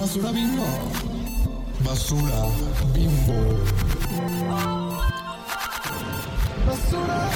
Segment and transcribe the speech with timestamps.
[0.00, 0.64] Basura bimbo.
[1.84, 2.48] Basura
[2.94, 3.58] bimbo.
[6.66, 7.28] Basura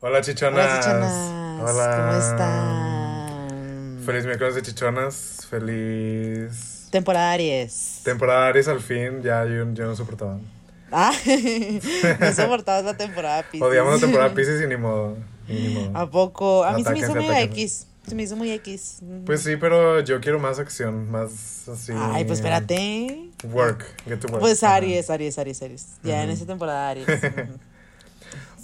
[0.00, 0.64] Hola chichonas.
[0.64, 1.12] Hola, chichonas.
[1.60, 1.96] Hola.
[1.98, 4.02] ¿Cómo están?
[4.06, 5.46] Feliz miércoles de chichonas.
[5.50, 8.00] Feliz Temporada Aries.
[8.02, 9.22] temporada Aries al fin.
[9.22, 10.38] Ya yo, yo no soportaba.
[10.90, 11.12] Ah,
[12.20, 13.60] no soportabas la temporada Pisces.
[13.60, 15.18] Odiamos la temporada Pisces y ni modo.
[15.94, 16.64] ¿A poco?
[16.64, 17.26] A mí se me hizo muy.
[17.36, 17.86] X.
[18.06, 19.00] Se me hizo muy X.
[19.24, 21.92] Pues sí, pero yo quiero más acción, más así.
[21.96, 23.30] Ay, pues espérate.
[23.44, 24.40] Work, get to work.
[24.40, 24.76] Pues Ajá.
[24.76, 25.86] Aries, Aries, Aries, Aries.
[26.02, 27.06] Ya en esa temporada Aries.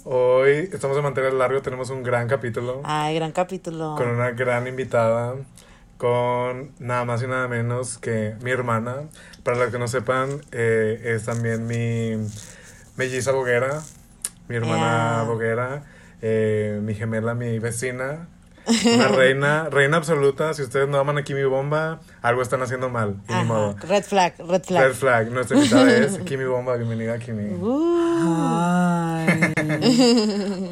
[0.05, 3.95] Hoy estamos de mantener largo, tenemos un gran capítulo Ay, gran capítulo.
[3.97, 5.35] con una gran invitada,
[5.97, 9.09] con nada más y nada menos que mi hermana.
[9.43, 12.15] Para los que no sepan, eh, es también mi
[12.95, 13.81] melliza boguera,
[14.47, 15.83] mi hermana boguera,
[16.21, 18.27] eh, mi gemela, mi vecina.
[18.85, 20.53] Una reina, reina absoluta.
[20.53, 23.15] Si ustedes no aman a Kimi Bomba, algo están haciendo mal.
[23.27, 23.75] Ajá, modo.
[23.87, 24.83] Red flag, red flag.
[24.83, 25.31] Red flag.
[25.31, 26.75] Nuestra invitada es Kimi Bomba.
[26.75, 27.53] Bienvenida, Kimi.
[27.53, 27.79] Uh.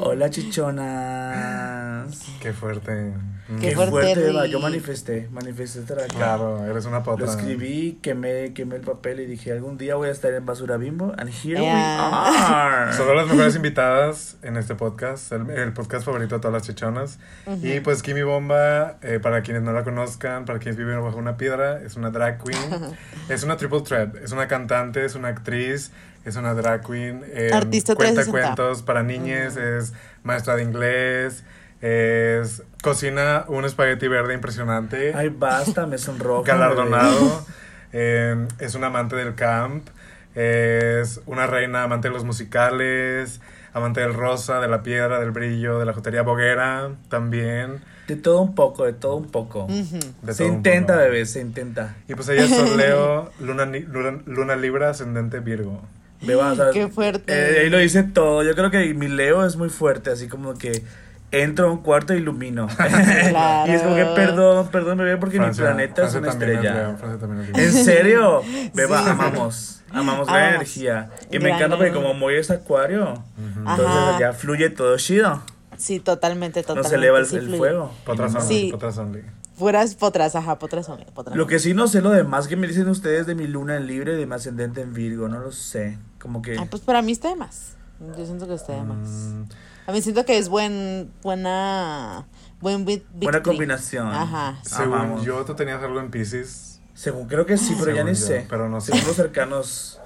[0.00, 2.24] Hola chichonas.
[2.40, 3.12] Qué fuerte.
[3.48, 3.58] Mm.
[3.60, 4.50] Qué Qué fuerte, fuerte.
[4.50, 6.16] Yo manifesté, manifesté aquí.
[6.16, 7.24] Claro, eres una potra.
[7.24, 10.76] Lo escribí, quemé, quemé el papel y dije, algún día voy a estar en Basura
[10.76, 11.14] Bimbo.
[11.16, 11.72] And here Yeah.
[11.74, 12.92] we are.
[12.96, 17.18] Son las mejores invitadas en este podcast, el, el podcast favorito de todas las chichonas.
[17.62, 21.38] Y pues Kimi Bomba, eh, para quienes no la conozcan, para quienes viven bajo una
[21.38, 22.60] piedra, es una drag queen.
[23.30, 25.90] es una triple threat, es una cantante, es una actriz,
[26.26, 27.24] es una drag queen.
[27.32, 28.54] eh, Artista Cuenta 360.
[28.56, 31.44] cuentos para niñas, es maestra de inglés,
[31.80, 35.12] es cocina un espagueti verde impresionante.
[35.14, 36.42] Ay, basta, me sonrojo.
[36.42, 37.46] galardonado,
[37.92, 39.88] eh, es un amante del camp,
[40.34, 43.40] es una reina amante de los musicales,
[43.72, 47.80] amante del rosa, de la piedra, del brillo, de la jotería boguera también.
[48.06, 49.66] De todo un poco, de todo un poco.
[49.68, 51.04] De se todo intenta, poco.
[51.04, 51.96] bebé, se intenta.
[52.08, 55.82] Y pues ella es Sol Leo, luna, luna Libra, ascendente Virgo.
[56.22, 57.32] Beba, o sea, Qué fuerte.
[57.32, 58.42] eh, ahí lo dice todo.
[58.42, 60.82] Yo creo que mi Leo es muy fuerte, así como que
[61.30, 62.68] entro a un cuarto e ilumino.
[62.68, 63.70] Claro.
[63.72, 66.90] y es como que perdón, perdón, bebé, porque Francia- mi planeta Francia es una estrella.
[66.90, 67.64] Es Leo.
[67.64, 68.42] ¿En serio?
[68.74, 69.08] Beba, Sí.
[69.10, 69.74] amamos.
[69.90, 71.10] Amamos la energía.
[71.30, 74.18] Y me encanta porque como Moy es acuario, entonces Ajá.
[74.20, 75.42] ya fluye todo chido.
[75.78, 76.88] Sí, totalmente, No totalmente.
[76.90, 77.58] se eleva el, sí el fluye.
[77.58, 77.92] fuego.
[78.04, 78.68] Potras only, Sí.
[78.72, 79.22] potras only.
[79.58, 82.66] Puras potras, ajá, potras only, potras Lo que sí no sé lo demás que me
[82.68, 85.52] dicen ustedes de mi luna en libre y de mi ascendente en Virgo, no lo
[85.52, 85.98] sé.
[86.20, 86.56] Como que...
[86.58, 87.76] Ah, pues para mí está de más.
[88.16, 89.08] Yo siento que está de más.
[89.08, 89.42] Mm,
[89.88, 92.26] A mí siento que es buen, buena,
[92.60, 93.42] buen bit, Buena victory.
[93.56, 94.06] combinación.
[94.06, 94.58] Ajá.
[94.62, 95.24] según Amamos.
[95.24, 96.80] yo, tú tenías algo en Pisces.
[96.92, 98.46] Según creo que sí, pero ya Según ni yo, sé.
[98.50, 98.92] pero no sé.
[98.92, 99.98] Según los cercanos,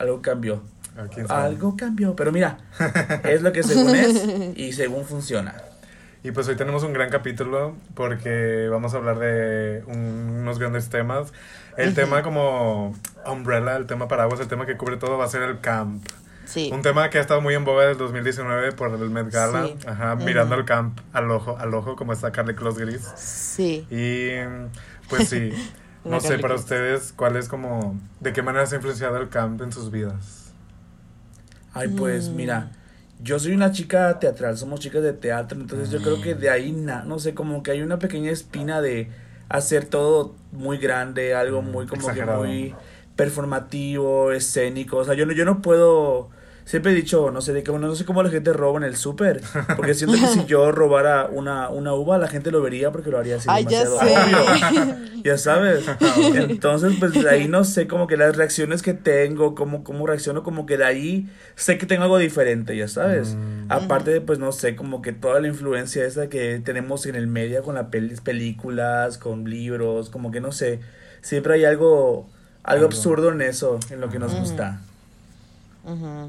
[0.00, 0.60] algo cambió.
[1.28, 2.16] Algo cambió.
[2.16, 2.58] Pero mira,
[3.22, 4.24] es lo que según es
[4.56, 5.54] y según funciona.
[6.24, 10.88] Y pues hoy tenemos un gran capítulo porque vamos a hablar de un- unos grandes
[10.88, 11.32] temas.
[11.76, 12.92] El tema como
[13.24, 16.04] umbrella, el tema paraguas, el tema que cubre todo va a ser el camp.
[16.48, 16.70] Sí.
[16.72, 19.66] Un tema que ha estado muy en boga desde el 2019 por el Met Gala.
[19.66, 19.76] Sí.
[19.86, 23.02] Ajá, mirando el camp al ojo, al ojo como está Carly Close Gris.
[23.16, 23.86] Sí.
[23.90, 24.30] Y
[25.10, 25.50] pues sí,
[26.06, 29.60] no sé para ustedes cuál es como, de qué manera se ha influenciado el camp
[29.60, 30.52] en sus vidas.
[31.74, 31.96] Ay, Mm.
[31.96, 32.70] pues mira,
[33.22, 36.72] yo soy una chica teatral, somos chicas de teatro, entonces yo creo que de ahí,
[36.72, 39.10] na- no sé, como que hay una pequeña espina de
[39.50, 42.42] hacer todo muy grande, algo Mm, muy como exagerado.
[42.42, 42.74] que muy
[43.16, 46.30] performativo, escénico, o sea, yo no, yo no puedo,
[46.68, 48.84] siempre he dicho, no sé, de que, bueno, no sé cómo la gente roba en
[48.84, 49.40] el súper,
[49.74, 53.16] porque siento que si yo robara una, una uva, la gente lo vería porque lo
[53.18, 54.76] haría así Ay, ya demasiado sé.
[54.76, 54.96] obvio.
[55.24, 55.84] Ya sabes.
[56.34, 60.42] Entonces, pues de ahí no sé como que las reacciones que tengo, cómo, cómo reacciono,
[60.42, 63.34] como que de ahí sé que tengo algo diferente, ya sabes.
[63.34, 63.72] Mm.
[63.72, 67.26] Aparte, de, pues no sé, como que toda la influencia esa que tenemos en el
[67.26, 67.86] media con las
[68.22, 70.80] películas, con libros, como que no sé,
[71.20, 72.28] siempre hay algo,
[72.62, 72.86] algo Algo.
[72.86, 74.82] absurdo en eso, en lo que nos gusta.
[75.92, 76.28] Ujú.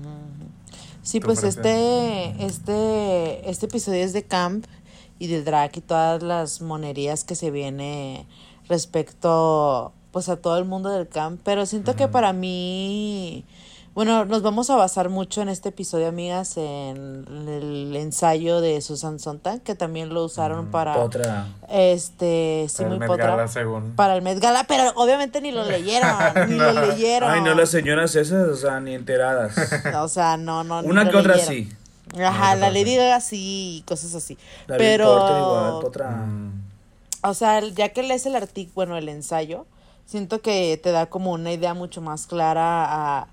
[1.02, 4.66] Sí, ¿Tu pues este, este, este episodio es de camp
[5.18, 8.26] y de drag y todas las monerías que se viene
[8.68, 13.46] respecto pues a todo el mundo del camp, pero siento que para mí,
[14.00, 19.20] bueno, nos vamos a basar mucho en este episodio, amigas, en el ensayo de Susan
[19.20, 21.48] Sontag, que también lo usaron para Otra.
[21.68, 23.92] este, sí, Para el muy Met potra, Gala, según.
[23.98, 26.10] para el Met Gala, pero obviamente ni lo leyeron,
[26.48, 27.30] ni lo leyeron.
[27.30, 29.56] Ay, no las señoras esas, o sea, ni enteradas.
[29.98, 30.80] O sea, no, no.
[30.80, 31.54] Una que otra leyeron.
[31.54, 31.70] sí.
[32.24, 32.96] Ajá, No, la Lady.
[32.96, 34.38] Gaga sí y cosas así.
[34.68, 36.26] La Pero, Porter igual.
[36.26, 36.52] Mm,
[37.24, 39.66] o sea, el- ya que lees el artículo, bueno, el ensayo,
[40.06, 42.86] siento que te da como una idea mucho más clara
[43.20, 43.28] a,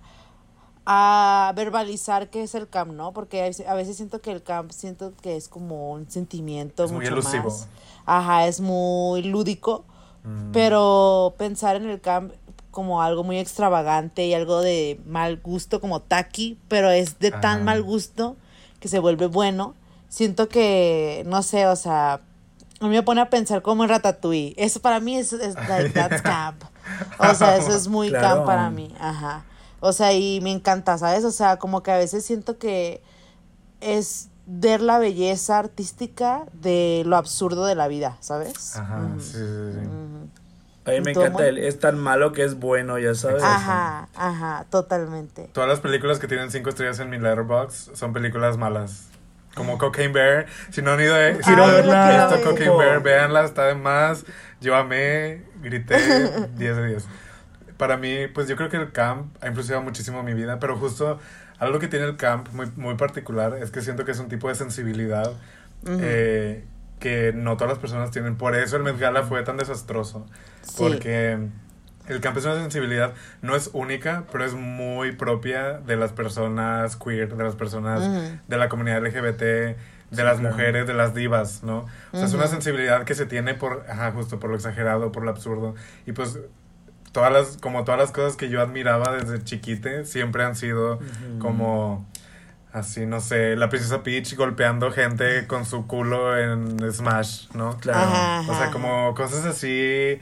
[0.87, 3.13] a verbalizar qué es el camp, ¿no?
[3.13, 7.01] Porque a veces- siento que el camp, siento que es como un sentimiento Es muy
[7.01, 7.45] mucho elusivo.
[7.45, 7.69] más.
[8.07, 9.85] Ajá, es muy lúdico,
[10.23, 10.53] Mm.
[10.53, 12.33] pero pensar en el camp
[12.71, 17.65] como algo muy extravagante y algo de mal gusto, como tacky, pero es de tan
[17.65, 18.37] mal gusto
[18.81, 19.75] que se vuelve bueno.
[20.09, 22.21] Siento que, no sé, o sea,
[22.81, 24.55] a mí me pone a pensar como en Ratatouille.
[24.57, 26.63] Eso para mí es, es like, that's camp.
[27.19, 28.37] O sea, eso es muy Claro.
[28.37, 28.95] camp para mí.
[29.01, 29.45] Ajá.
[29.87, 31.25] O sea, y me encanta, ¿sabes?
[31.25, 33.03] O sea, como que a veces siento que
[33.81, 38.77] es ver la belleza artística de lo absurdo de la vida, ¿sabes?
[38.77, 39.89] Ajá, sí, sí, sí.
[40.87, 43.43] A mí me ¿Tú, encanta el es tan malo que es bueno, ya sabes.
[43.43, 45.51] Ajá, ajá, totalmente.
[45.53, 49.09] Todas las películas que tienen cinco estrellas en mi letterbox son películas malas.
[49.57, 50.47] Como Cocaine Bear.
[50.71, 52.45] Si no han ido a, si Ay, no han visto ver.
[52.45, 54.25] Cocaine Bear, véanla, está de más.
[54.61, 55.97] Yo amé, grité
[56.57, 57.05] 10 de 10.
[57.77, 61.19] Para mí, pues yo creo que el camp ha influenciado muchísimo mi vida, pero justo
[61.59, 64.49] algo que tiene el camp muy, muy particular es que siento que es un tipo
[64.49, 65.33] de sensibilidad
[65.87, 66.65] eh,
[67.01, 68.37] que no todas las personas tienen.
[68.37, 70.27] Por eso el Met Gala fue tan desastroso.
[70.63, 70.75] Sí.
[70.79, 71.39] Porque
[72.09, 76.97] el camp es una sensibilidad, no es única, pero es muy propia de las personas
[76.97, 80.55] queer, de las personas de la comunidad LGBT, de las claro.
[80.55, 81.87] mujeres, de las divas, ¿no?
[82.13, 85.25] O sea, es una sensibilidad que se tiene por, ajá, justo por lo exagerado, por
[85.25, 85.75] lo absurdo.
[86.07, 86.39] Y pues
[87.17, 90.99] todas las, como todas las cosas que yo admiraba desde chiquite, siempre han sido
[91.39, 92.07] como
[92.75, 97.79] así, no sé, la princesa Peach golpeando gente con su culo en Smash, ¿no?
[97.79, 98.01] Claro.
[98.01, 100.19] Ajá, O sea, como cosas así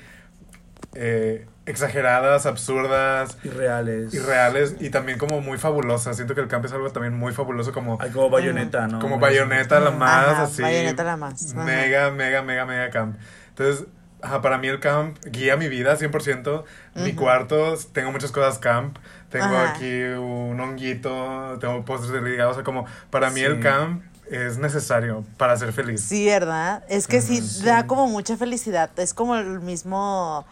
[0.94, 4.14] eh, exageradas, absurdas, Irreales.
[4.14, 6.14] irreales y también como muy fabulosas.
[6.14, 9.00] Siento que el camp es algo también muy fabuloso, como, Ay, como bayoneta, ¿no?
[9.00, 10.62] como bayoneta la más, Ajá, así.
[10.62, 11.64] Bayonetta la más, ajá.
[11.64, 13.16] Mega, mega, mega, mega camp.
[13.48, 13.86] Entonces,
[14.24, 16.64] ajá, para mí el camp guía mi vida 100%.
[16.94, 17.16] Mi Ujú.
[17.16, 18.96] cuarto, tengo muchas cosas camp.
[19.30, 19.72] Tengo Ajá.
[19.72, 22.48] aquí un honguito, tengo postres de liga.
[22.48, 26.00] O sea, como para mí el camp es necesario para ser feliz.
[26.00, 26.82] Sí, ¿verdad?
[26.88, 28.90] Es que sí, da como mucha felicidad.
[28.96, 30.44] Es como el mismo,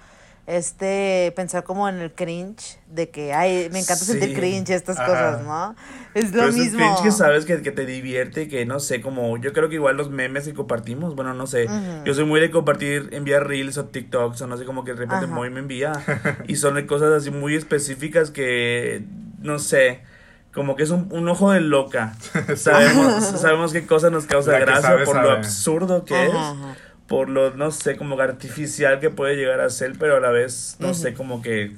[0.47, 5.05] este, pensar como en el cringe, de que, ay, me encanta sentir cringe, estas Ajá.
[5.07, 5.75] cosas, ¿no?
[6.15, 6.79] Es lo Pero es mismo.
[6.79, 9.97] cringe que sabes que, que te divierte, que no sé, como yo creo que igual
[9.97, 11.69] los memes que compartimos, bueno, no sé,
[12.05, 14.99] yo soy muy de compartir, enviar reels o TikToks o no sé, como que de
[14.99, 15.35] repente Ajá.
[15.35, 15.93] muy me envía
[16.49, 19.05] y son de cosas así muy específicas que,
[19.41, 20.01] no sé,
[20.53, 22.15] como que es un, un ojo de loca.
[22.57, 26.77] Sabemos, sabemos qué cosa nos causa gracia sabe, por lo absurdo que Ajá, es, ajá.
[27.13, 30.31] Por lo, no sé, como que artificial que puede llegar a ser, pero a la
[30.31, 30.95] vez, no Ujú.
[30.97, 31.73] sé, como que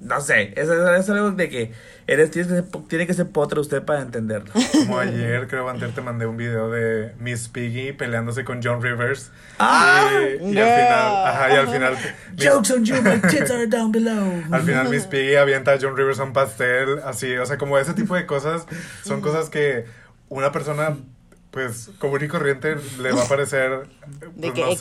[0.00, 1.70] no sé, es, es algo de que
[2.08, 4.52] eres, tienes que ser, tiene que ser potra usted para entenderlo.
[4.72, 9.30] Como ayer, creo, antes te mandé un video de Miss Piggy peleándose con John Rivers.
[9.60, 10.10] ¡Ah!
[10.40, 10.58] Y, y Girl.
[10.58, 11.96] al final, ajá, y al final,
[12.36, 14.42] Miss- Jokes on you, my tits are down below.
[14.50, 17.78] al final Miss Piggy avienta a John Rivers a un pastel, así, o sea, como
[17.78, 18.66] ese tipo de cosas,
[19.04, 19.84] son cosas que
[20.28, 20.96] una persona,
[21.54, 23.86] pues, común y corriente le va a parecer,
[24.34, 24.78] De pues, que no X.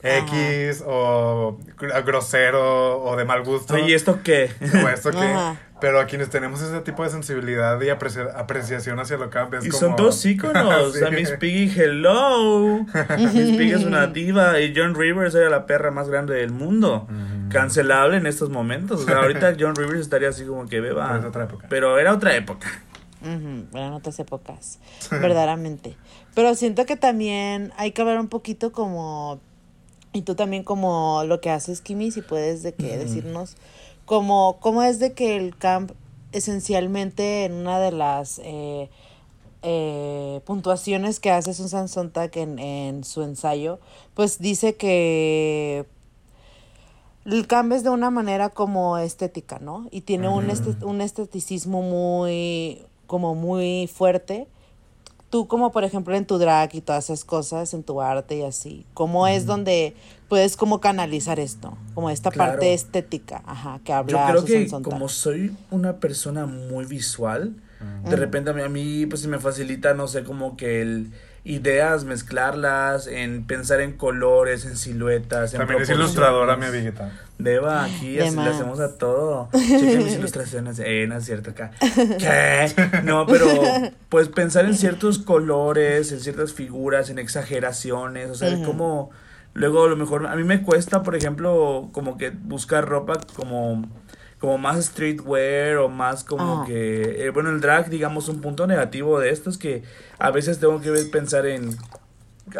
[0.00, 0.26] sé, Ajá.
[0.70, 3.74] X, o gr- grosero, o de mal gusto.
[3.74, 4.50] Oye, ¿y esto qué?
[4.84, 5.60] o esto que, Ajá.
[5.78, 9.66] pero a quienes tenemos ese tipo de sensibilidad y aprecia- apreciación hacia lo camp es
[9.66, 9.78] Y como...
[9.80, 10.92] son dos íconos.
[10.94, 10.98] Sí.
[11.00, 12.78] Sea, Miss Piggy, hello.
[13.18, 14.58] Miss Piggy es una diva.
[14.60, 17.06] Y John Rivers era la perra más grande del mundo.
[17.50, 19.02] Cancelable en estos momentos.
[19.02, 21.08] O sea, ahorita John Rivers estaría así como que beba.
[21.08, 21.66] Pero es otra época.
[21.68, 22.68] Pero era otra época.
[23.22, 24.78] Ujú, eran otras épocas,
[25.10, 25.96] verdaderamente.
[26.36, 29.40] Pero siento que también hay que hablar un poquito como,
[30.12, 33.56] y tú también como lo que haces, Kimi, si puedes de que decirnos,
[34.04, 35.92] como, cómo es de que el camp
[36.32, 38.90] esencialmente en una de las eh,
[39.62, 43.80] eh, puntuaciones que hace Susan Sontag en, en su ensayo,
[44.12, 45.86] pues dice que
[47.24, 49.88] el cambio es de una manera como estética, ¿no?
[49.90, 54.46] Y tiene un, este- un esteticismo muy, como muy fuerte.
[55.36, 58.42] Tú como por ejemplo en tu drag y todas esas cosas, en tu arte y
[58.42, 59.94] así, ¿cómo es donde
[60.30, 61.76] puedes como canalizar esto?
[61.94, 62.52] Como esta Claro.
[62.52, 64.92] parte estética, ajá, que Yo habla creo Susan que Sontag.
[64.94, 67.54] como soy una persona muy visual,
[68.08, 71.10] de repente a mí, a mí pues se me facilita, no sé, como que el
[71.46, 77.12] ideas, mezclarlas, en pensar en colores, en siluetas, en También es ilustradora, mi amiguita.
[77.38, 79.48] Deba, aquí De así le hacemos a todo.
[79.52, 80.80] Chequen mis ilustraciones.
[80.84, 81.70] Eh, no es cierto acá.
[82.18, 82.72] ¿Qué?
[83.04, 83.46] No, pero
[84.08, 88.64] pues pensar en ciertos colores, en ciertas figuras, en exageraciones, o sea, Ujú.
[88.64, 89.10] como
[89.54, 93.86] luego a lo mejor a mí me cuesta, por ejemplo, como que buscar ropa como
[94.40, 96.66] como más streetwear o más como Ajá.
[96.66, 99.82] que eh, bueno, el drag, digamos, un punto negativo de esto es que
[100.18, 101.76] a veces tengo que pensar en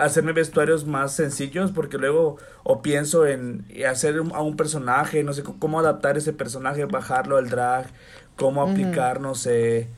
[0.01, 5.33] hacerme vestuarios más sencillos porque luego o pienso en hacer un- a un personaje, no
[5.33, 7.87] sé cómo adaptar ese personaje, bajarlo al drag,
[8.37, 9.89] cómo aplicar, no sé.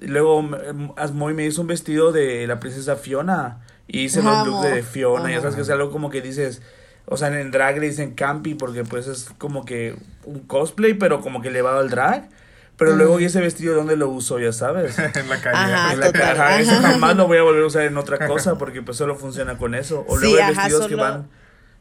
[0.00, 0.48] Luego
[0.96, 5.30] Asmoy me hizo un vestido de la princesa Fiona y hice los looks de Fiona,
[5.30, 6.60] ya sabes que es algo como que dices,
[7.10, 11.20] o sea, en drag le dicen campi porque pues es como que un cosplay, pero
[11.20, 12.28] como que elevado al drag.
[12.76, 14.38] Pero luego, ¿y ese vestido dónde lo uso?
[14.38, 14.96] Ya sabes.
[15.16, 15.56] en la calle.
[15.56, 16.22] Ajá, En la total.
[16.36, 16.88] caja, eso Ajá.
[16.92, 19.74] jamás lo voy a volver a usar en otra cosa porque pues solo funciona con
[19.74, 20.04] eso.
[20.08, 21.28] O Sí, luego hay ajá, vestidos que solo- van.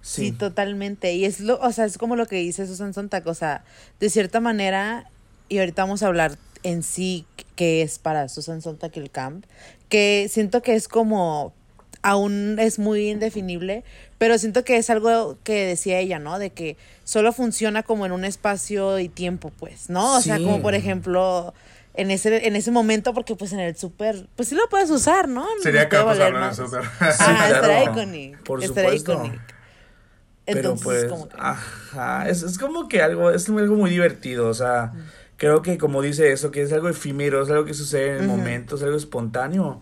[0.02, 0.26] Sí.
[0.28, 0.32] Sí.
[0.32, 1.14] totalmente.
[1.14, 3.64] Y es lo, o sea, es como lo que dice Susan Sontag, o sea,
[4.00, 5.10] de cierta manera,
[5.50, 9.46] y ahorita vamos a hablar en sí qué es para Susan Sontag el camp,
[9.90, 11.54] que siento que es como
[12.02, 13.84] aún es muy indefinible,
[14.18, 16.40] pero siento que es algo que decía ella, ¿no?
[16.40, 20.18] De que solo funciona como en un espacio y tiempo, pues, ¿no?
[20.18, 21.54] O sea, como por ejemplo
[21.94, 25.28] en ese en ese momento porque pues en el súper pues sí lo puedes usar,
[25.28, 25.46] ¿no?
[25.64, 26.58] Sería campo valer usarlo en el más.
[26.58, 26.82] súper.
[27.20, 27.92] Ah, claro.
[27.92, 28.44] icónico.
[28.44, 29.14] Por estará supuesto.
[29.14, 29.44] icónico.
[30.46, 34.48] Pero Entonces, pues, como que- ajá, es, es como que algo, es algo muy divertido,
[34.48, 34.94] o sea,
[35.36, 38.28] creo que como dice eso, que es algo efímero, es algo que sucede en el
[38.28, 39.82] momento, es algo espontáneo,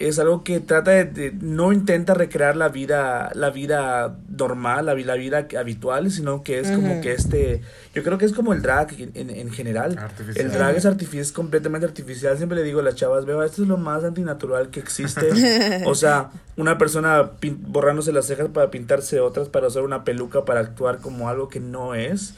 [0.00, 4.94] es algo que trata de, de- no intenta recrear la vida, la vida normal, la,
[4.94, 7.62] la vida habitual, sino que es como que este,
[7.94, 10.46] yo creo que es como el drag en, en, en general, Artificial.
[10.46, 12.36] el drag es artificial, es completamente artificial.
[12.36, 15.82] Siempre le digo a las chavas, veo, esto es lo más antinatural que existe.
[15.86, 20.44] o sea, una persona pin- borrándose las cejas para pintarse otras, para usar una peluca
[20.44, 22.34] para actuar como algo que no es.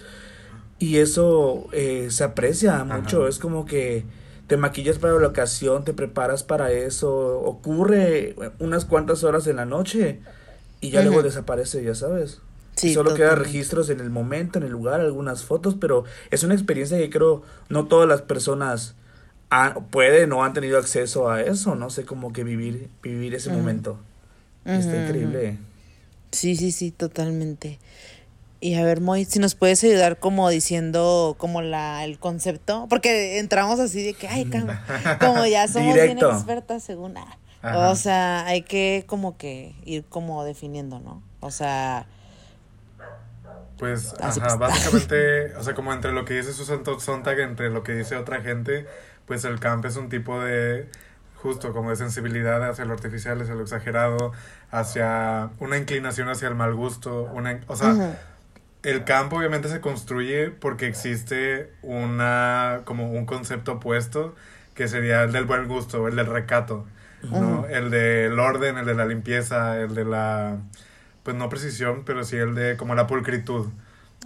[0.78, 3.20] Y eso eh, se aprecia mucho.
[3.20, 3.28] Ajá.
[3.28, 4.04] Es como que
[4.50, 7.40] te maquillas para la ocasión, te preparas para eso.
[7.40, 10.20] Ocurre unas cuantas horas en la noche
[10.80, 12.40] y ya luego desaparece, ya sabes.
[12.76, 13.48] Sí, Solo queda totalmente.
[13.48, 17.42] registros en el momento, en el lugar, algunas fotos, pero es una experiencia que creo
[17.68, 18.94] no todas las personas
[19.50, 23.50] han- pueden o han tenido acceso a eso, no sé, como que vivir, vivir ese
[23.50, 23.98] momento.
[24.64, 25.58] Está increíble.
[26.32, 27.78] Sí, sí, sí, totalmente.
[28.62, 33.38] Y a ver, Moy, si nos puedes ayudar como diciendo como la el concepto, porque
[33.38, 37.90] entramos así de que, ay, cam- como ya somos bien expertas según, ah, Ajá.
[37.90, 41.22] o sea, hay que como que ir como definiendo, ¿no?
[41.40, 42.06] O sea,
[43.78, 44.70] Pues, Así ajá, pues.
[44.70, 48.42] básicamente, o sea, como entre lo que dice Susan Sontag, entre lo que dice otra
[48.42, 48.86] gente,
[49.26, 50.86] pues el camp es un tipo de,
[51.36, 54.32] justo como de sensibilidad hacia lo artificial, hacia lo exagerado,
[54.70, 58.18] hacia una inclinación hacia el mal gusto, una, o sea,
[58.82, 64.34] el campo obviamente se construye porque existe una, como un concepto opuesto,
[64.74, 66.86] que sería el del buen gusto, el del recato,
[67.30, 67.66] ¿no?
[67.66, 70.58] El del orden, el de la limpieza, el de la,
[71.22, 73.68] pues no precisión, pero sí el de como la pulcritud.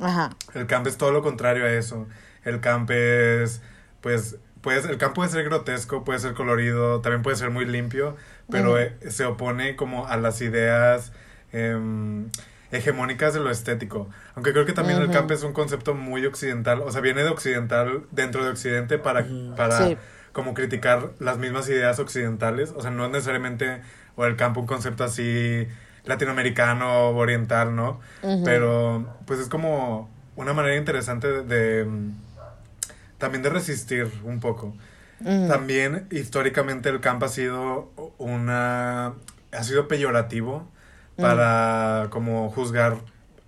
[0.01, 2.07] ajá, El camp es todo lo contrario a eso.
[2.45, 3.63] El camp es,
[4.01, 8.17] pues, pues, el camp puede ser grotesco, puede ser colorido, también puede ser muy limpio,
[8.51, 11.13] pero eh, se opone como a las ideas
[11.53, 12.31] em,
[12.75, 14.09] hegemónicas de lo estético.
[14.35, 17.29] Aunque creo que también el camp es un concepto muy occidental, o sea, viene de
[17.31, 19.25] occidental dentro de occidente para,
[19.57, 19.97] para Sí.
[20.33, 23.81] como criticar las mismas ideas occidentales, o sea, no es necesariamente,
[24.17, 25.67] o el campo un concepto así
[26.05, 28.01] latinoamericano o oriental, ¿no?
[28.45, 31.87] Pero pues es como una manera interesante de, de,
[33.19, 34.75] también de resistir un poco.
[35.49, 39.15] También históricamente el campo ha sido una
[39.53, 40.69] ha sido peyorativo
[41.17, 42.97] para como juzgar,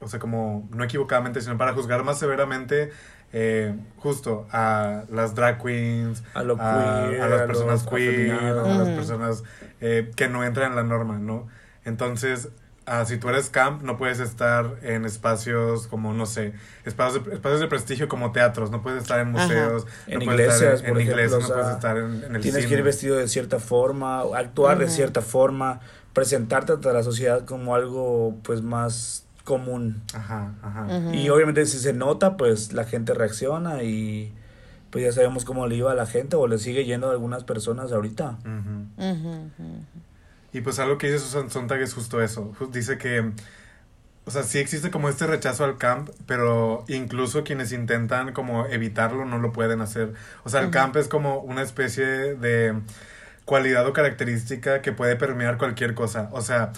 [0.01, 2.91] o sea, como no equivocadamente, sino para juzgar más severamente
[3.33, 8.33] eh, justo a las drag queens, A lo a, queer, a las personas los queer,
[8.33, 9.43] a las personas
[9.81, 11.47] eh, que no entran en la norma, ¿no?
[11.85, 12.49] Entonces,
[12.87, 17.35] ah, si tú eres camp, no puedes estar en espacios como, no sé, espacios de,
[17.35, 19.47] espacios de prestigio como teatros, no puedes estar en Ajá.
[19.47, 22.37] museos, En estar iglesias, en, por en ejemplo, iglesias, o no puedes estar en, en
[22.37, 22.69] el Tienes cine.
[22.69, 25.81] que ir vestido de cierta forma, actuar de cierta forma,
[26.13, 30.03] presentarte ante la sociedad como algo pues más común.
[30.15, 30.87] Ajá, ajá.
[31.13, 34.33] Y obviamente si se nota, pues la gente reacciona y
[34.91, 37.45] pues ya sabemos cómo le iba a la gente o le sigue yendo a algunas
[37.45, 38.39] personas ahorita.
[38.41, 39.51] Ujú, ujú.
[40.57, 42.51] Y pues algo que dice Susan Sontag es justo eso.
[42.73, 43.31] Dice que,
[44.25, 49.27] o sea, sí existe como este rechazo al camp, pero incluso quienes intentan como evitarlo
[49.27, 50.15] no lo pueden hacer.
[50.45, 52.75] O sea, el camp es como una especie de
[53.45, 56.31] cualidad o característica que puede permear cualquier cosa.
[56.33, 56.73] O sea,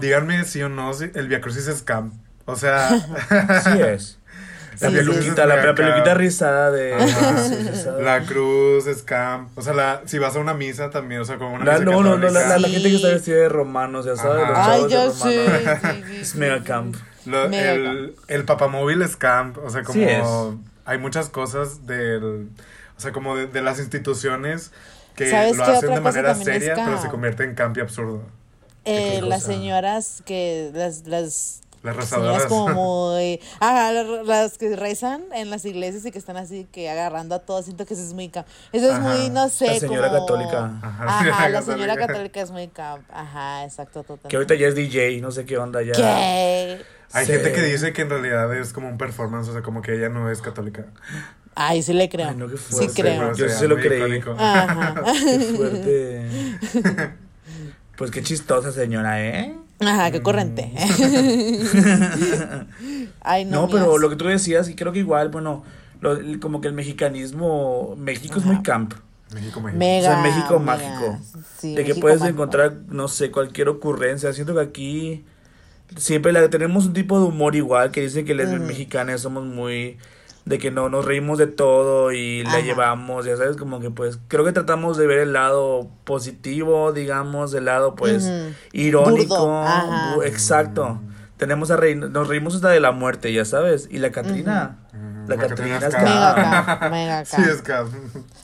[0.00, 2.12] díganme sí o no si el Via Crucis es camp.
[2.46, 2.88] O sea,
[3.48, 4.18] Así es.
[4.80, 6.94] La Sí, peluquita, la, la peluquita rizada de...
[6.94, 7.90] Ajá.
[8.00, 9.50] la cruz es camp.
[9.58, 11.84] O sea, la, si vas a una misa también, o sea, como una La- misa
[11.84, 14.44] no, no, no, la, la- gente que está vestida de romanos, ya sabes.
[14.54, 15.52] Ay, chavos de yo
[15.92, 16.96] sí, Es mega camp.
[17.26, 20.06] Lo- Mega el, el papamóvil es camp, o sea, como Sí
[20.86, 22.48] hay muchas cosas del,
[22.96, 24.72] o sea, como de, de las instituciones
[25.14, 27.80] que ¿Sabes lo qué hacen otra de manera seria, pero se convierte en camp y
[27.80, 28.22] absurdo.
[28.86, 32.46] Eh, ¿Qué las señoras que las las Las Señoras rezadoras.
[32.46, 32.68] como
[33.16, 33.40] muy...
[33.58, 37.64] Ajá, las, que rezan en las iglesias y que están así que agarrando a todos.
[37.64, 38.46] Siento que eso es muy camp.
[38.72, 39.00] Eso es Ajá.
[39.16, 40.20] muy, no sé, La señora como...
[40.26, 40.78] católica.
[40.82, 42.40] Ajá, Ajá, señora la señora católica.
[42.42, 43.02] es muy camp.
[43.10, 44.28] Ajá, exacto, totalmente.
[44.28, 45.92] Que ahorita ya es DJ, no sé qué onda ya.
[45.92, 46.82] ¿Qué?
[47.12, 47.32] Hay Sí.
[47.32, 50.08] gente que dice que en realidad es como un performance, o sea, como que ella
[50.08, 50.84] no es católica.
[51.56, 52.28] Ay, sí le creo.
[52.28, 53.18] Ay, no, qué sí fuerte, creo.
[53.18, 54.22] Pero Yo sí lo creí.
[54.38, 54.94] Ajá.
[55.12, 56.26] Qué fuerte.
[57.96, 59.54] Pues qué chistosa señora, ¿eh?
[59.80, 60.70] Ajá, qué corriente.
[63.22, 63.62] Ay, no.
[63.62, 65.64] No, pero lo que tú decías, y creo que igual, bueno,
[66.00, 68.94] lo- como que el mexicanismo, México es muy camp.
[69.34, 69.78] México, México.
[69.78, 70.10] Mega.
[70.10, 70.76] o sea, México mega.
[70.76, 71.18] mágico.
[71.58, 72.36] Sí, de que México puedes mágico.
[72.36, 74.32] encontrar, no sé, cualquier ocurrencia.
[74.32, 75.24] Siento que aquí
[75.96, 78.58] siempre la, tenemos un tipo de humor igual, que dicen que los Ujú.
[78.62, 79.98] mexicanos somos muy...
[80.46, 82.60] De que no nos reímos de todo y la Ajá.
[82.60, 87.52] llevamos, ya sabes, como que pues creo que tratamos de ver el lado positivo, digamos,
[87.54, 88.28] el lado pues
[88.72, 90.14] irónico, Burdo, ajá.
[90.16, 91.00] bu- exacto.
[91.36, 95.28] Tenemos a reír, nos reímos hasta de la muerte, ya sabes, y la Catrina, Ujú.
[95.28, 96.02] la La Catrina Catrina es está...
[96.02, 96.34] Mega
[96.80, 97.48] camp, mega Sí, camp.
[97.48, 97.86] es cap.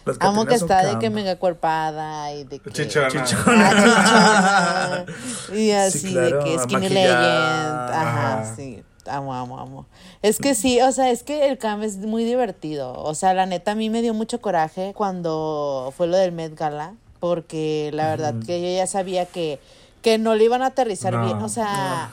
[0.07, 2.71] las Amo que está de que mega cuerpada y de que...
[2.71, 3.09] Chichona.
[3.09, 5.05] Ah, chichona.
[5.59, 6.89] Y así claro, de que Skinny.
[6.89, 7.17] Legend.
[7.17, 8.55] Ajá, Ajá.
[8.57, 8.83] sí.
[9.09, 9.87] Amo, amo, amo.
[10.23, 12.93] Es que sí, o sea, es que el cam es muy divertido.
[13.03, 16.55] O sea, la neta, a mí me dio mucho coraje cuando fue lo del Met
[16.59, 16.95] Gala.
[17.21, 19.59] Porque la verdad que yo ya sabía que,
[20.03, 21.39] que no le iban a aterrizar No, bien.
[21.39, 22.11] O sea,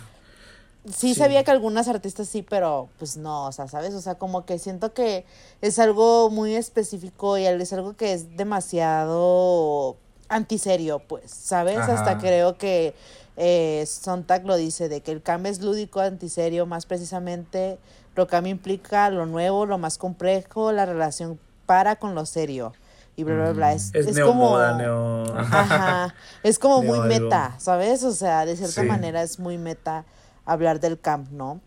[0.86, 1.16] sí, Sí.
[1.16, 3.94] sabía que algunas artistas sí, pero pues no, o sea, ¿sabes?
[3.96, 5.26] O sea, como que siento que
[5.62, 9.98] es algo muy específico y es algo que es demasiado
[10.30, 11.78] antiserio, pues, ¿sabes?
[11.78, 11.94] Ajá.
[11.96, 12.96] Hasta creo que
[13.38, 17.80] eh, Sontag lo dice, de que el cambio es lúdico, antiserio, más precisamente
[18.16, 22.74] lo cambio implica lo nuevo, lo más complejo, la relación para con lo serio.
[23.16, 23.74] Y bla, bla, bla.
[23.74, 24.82] Es, Es, es neomoda, como...
[24.82, 25.38] neo...
[25.38, 28.04] Ajá, es como muy meta, ¿sabes?
[28.04, 28.88] O sea, de cierta Sí.
[28.88, 30.06] manera es muy meta
[30.46, 31.60] hablar del camp, ¿no?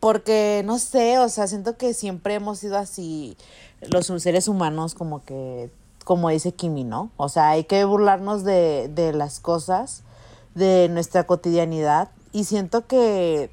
[0.00, 3.36] Porque, no sé, o sea, siento que siempre hemos sido así,
[3.80, 5.70] los seres humanos, como que,
[6.04, 7.10] como dice Kimi, ¿no?
[7.16, 10.04] O sea, hay que burlarnos de, de las cosas,
[10.54, 13.50] de nuestra cotidianidad, y siento que,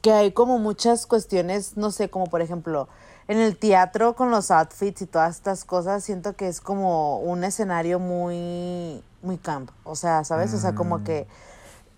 [0.00, 2.88] que hay como muchas cuestiones, no sé, como por ejemplo,
[3.28, 7.44] en el teatro con los outfits y todas estas cosas, siento que es como un
[7.44, 9.70] escenario muy, muy camp.
[9.84, 10.52] O sea, ¿sabes?
[10.54, 11.26] O sea, como que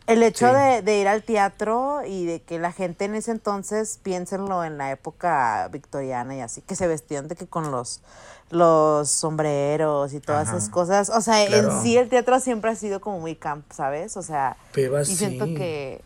[0.06, 0.54] el hecho Sí.
[0.54, 4.76] de, de ir al teatro y de que la gente en ese entonces, piénsenlo en
[4.78, 8.02] la época victoriana y así, que se vestían de que con los,
[8.50, 10.56] los sombreros y todas Ajá.
[10.58, 11.10] esas cosas.
[11.10, 11.70] O sea, Claro.
[11.72, 14.16] en sí el teatro siempre ha sido como muy camp, ¿sabes?
[14.16, 15.54] O sea, y siento sí.
[15.54, 16.00] que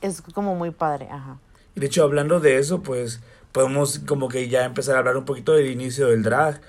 [0.00, 1.38] es como muy padre, ajá.
[1.74, 3.20] Y de hecho, hablando de eso, pues
[3.52, 6.60] podemos como que ya empezar a hablar un poquito del inicio del drag,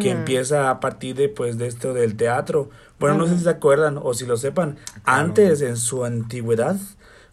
[0.00, 2.70] que empieza a partir de pues de esto del teatro.
[3.08, 6.76] Bueno, no sé si se acuerdan o si lo sepan, antes en su antigüedad,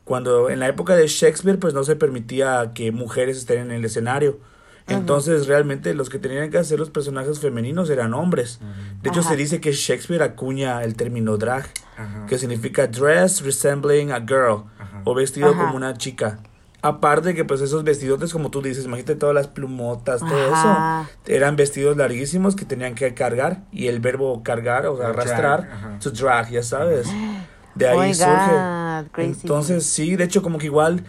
[0.04, 3.86] cuando en la época de Shakespeare pues no se permitía que mujeres estén en el
[3.86, 4.40] escenario.
[4.88, 8.60] Entonces realmente los que tenían que hacer los personajes femeninos eran hombres.
[9.02, 9.30] De hecho Ajá.
[9.30, 11.66] se dice que Shakespeare acuña el término drag,
[11.98, 12.26] Ajá.
[12.28, 14.64] que significa dress resembling a girl
[15.06, 16.40] o vestido como una chica.
[16.84, 21.02] Aparte que pues esos vestidotes como tú dices, imagínate todas las plumotas, todo Ajá.
[21.04, 25.14] eso, eran vestidos larguísimos que tenían que cargar y el verbo cargar, o sea, To
[25.14, 27.08] drag, arrastrar, to drag, ya sabes.
[27.76, 28.52] De ahí Oh my surge.
[28.52, 29.40] God, crazy.
[29.44, 31.04] Entonces, sí, de hecho como que igual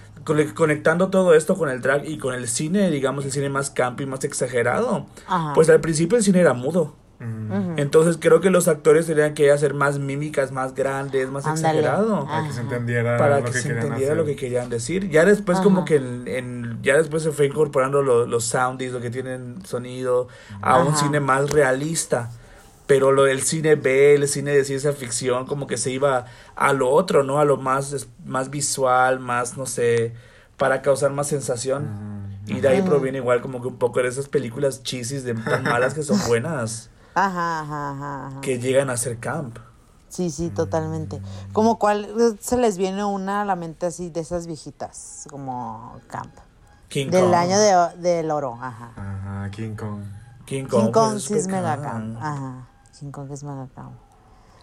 [0.54, 4.04] conectando todo esto con el drag y con el cine, digamos el cine más campi,
[4.06, 5.06] más exagerado.
[5.26, 5.52] Ajá.
[5.54, 6.94] Pues al principio el cine era mudo.
[7.22, 7.78] Mm.
[7.78, 11.78] Entonces creo que los actores tenían que hacer más mímicas, más grandes, más Ándale.
[11.80, 14.16] exagerado Para que se entendiera para lo que, que, se querían entendiera hacer.
[14.16, 15.08] lo que querían decir.
[15.10, 19.00] Ya después como que en, en- ya después se fue incorporando lo- los soundies, lo
[19.00, 20.28] que tienen sonido,
[20.60, 22.30] a un cine más realista.
[22.86, 26.72] Pero lo del cine B, el cine de ciencia ficción, como que se iba a
[26.72, 27.38] lo otro, ¿no?
[27.38, 30.12] A lo más, más visual, más, no sé,
[30.56, 31.88] para causar más sensación.
[32.46, 35.62] Y de ahí proviene igual como que un poco de esas películas chisis de tan
[35.62, 38.40] malas que son buenas, Ajá, ajá, ajá, ajá.
[38.40, 39.58] que llegan a ser camp.
[40.08, 41.22] Sí, sí, totalmente.
[41.54, 46.34] Como cuál se les viene una a la mente así de esas viejitas, como Camp.
[46.88, 47.34] King Del Kong.
[47.34, 48.92] año de, del oro, ajá.
[48.94, 50.02] Ajá, King Kong.
[50.44, 52.14] King Kong, King Kong pues, sí es mega camp.
[52.14, 52.18] Camp.
[52.22, 52.68] Ajá.
[52.98, 53.94] King Kong es mega Camp.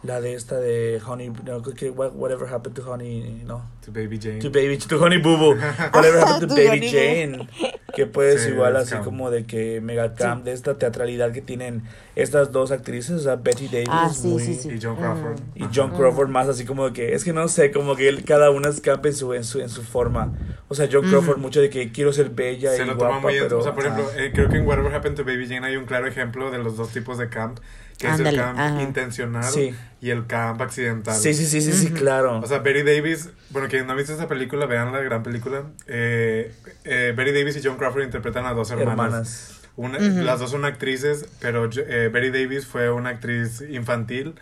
[0.01, 3.61] La de esta de Honey, no, que- what- whatever happened to Honey, no.
[3.85, 4.39] To Baby Jane.
[4.39, 5.55] To Baby, to Honey Boo Boo.
[5.93, 6.89] Whatever happened to Baby.
[6.89, 7.49] Jane.
[7.93, 9.03] Que pues Sí, igual así camp.
[9.03, 11.83] como de que mega camp de esta teatralidad que tienen
[12.15, 14.69] estas dos actrices, o sea, Betty Davis Ah, sí, muy- sí, sí.
[14.69, 15.39] Y John Crawford.
[15.55, 18.23] y John Crawford más así como de que es que no sé, como que él-
[18.23, 20.33] cada una es camp en su en su en su forma.
[20.69, 23.19] O sea, John Crawford mucho de que quiero ser bella Se y lo guapa, toma
[23.21, 23.99] muy pero O sea, por ajá.
[23.99, 26.59] ejemplo, eh, creo que en Whatever Happened to Baby Jane hay un claro ejemplo de
[26.59, 27.59] los dos tipos de camp.
[27.99, 28.81] Que es el camp ajá.
[28.81, 29.75] intencional Sí.
[30.01, 31.15] y el camp accidental.
[31.15, 32.39] Sí, sí, sí, sí, sí, claro.
[32.39, 35.65] O sea, Betty Davis, bueno, quien no ha visto esa película, vean la gran película.
[35.85, 36.51] Eh,
[36.85, 38.95] eh, Betty Davis y John Crawford interpretan a dos hermanas.
[38.97, 39.55] hermanas.
[39.75, 44.35] Una- Las dos son actrices, pero eh, Betty Davis fue una actriz infantil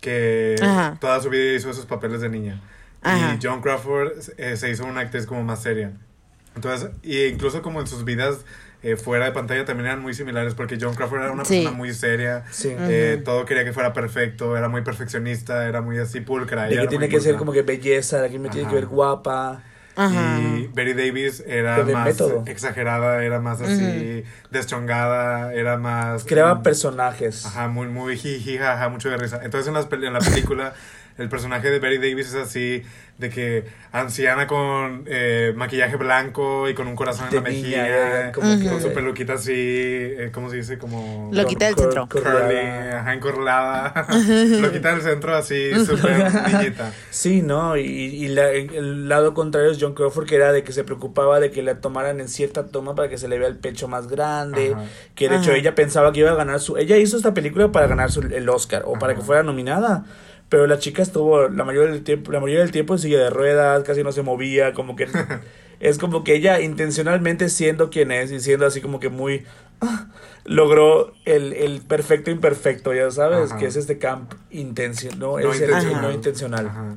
[0.00, 0.96] que Ajá.
[1.00, 2.60] toda su vida hizo esos papeles de niña.
[3.02, 3.34] Ajá.
[3.34, 5.92] Y John Crawford eh, se hizo una actriz como más seria.
[6.54, 8.38] Entonces, y incluso como en sus vidas
[8.82, 11.56] eh, fuera de pantalla también eran muy similares porque John Crawford era una Sí.
[11.60, 12.44] persona muy seria.
[12.50, 12.74] Sí.
[12.78, 16.64] eh, todo quería que fuera perfecto, era muy perfeccionista, era muy así pulcra.
[16.64, 18.74] De ella que tiene que ser como que belleza, de que me tiene que Ajá.
[18.74, 19.62] ver guapa.
[19.94, 20.40] Ajá.
[20.40, 22.44] Y Betty Davis era más método.
[22.46, 26.24] exagerada, era más así deschongada, era más...
[26.24, 27.44] Creaba personajes.
[27.44, 29.40] Ajá, muy, muy jiji, jaja, mucho de risa.
[29.44, 30.72] Entonces en, las en la película
[31.18, 32.82] el personaje de Betty Davis es así,
[33.18, 37.82] de que anciana con eh, maquillaje blanco y con un corazón en De la niña,
[37.82, 40.78] mejilla, como con su peluquita así, eh, ¿cómo se dice?
[40.78, 41.30] Como...
[41.32, 42.08] Lo quita del centro.
[42.08, 44.06] Curly, ajá, encorlada.
[44.60, 46.92] Lo quita del centro así, súper niñita.
[47.10, 47.76] Sí, ¿no?
[47.76, 51.38] Y, y la- el lado contrario es John Crawford, que era de que se preocupaba
[51.38, 54.08] de que la tomaran en cierta toma para que se le vea el pecho más
[54.08, 54.72] grande.
[54.74, 54.84] Ajá.
[55.14, 55.58] Que de hecho Ajá.
[55.58, 56.76] ella pensaba que iba a ganar su...
[56.76, 60.04] Ella hizo esta película para ganar su, el Oscar o para que fuera nominada.
[60.52, 63.30] Pero la chica estuvo la mayoría del tiempo, la mayoría del tiempo en silla de
[63.30, 65.08] ruedas, casi no se movía, como que
[65.80, 69.46] es como que ella intencionalmente siendo quien es y siendo así como que muy
[69.80, 70.08] ah,
[70.44, 73.60] logró el, el perfecto imperfecto, ya sabes, Ajá.
[73.60, 76.02] que es este camp intencional, no, No es el intencional.
[76.02, 76.66] no intencional.
[76.66, 76.96] Ajá.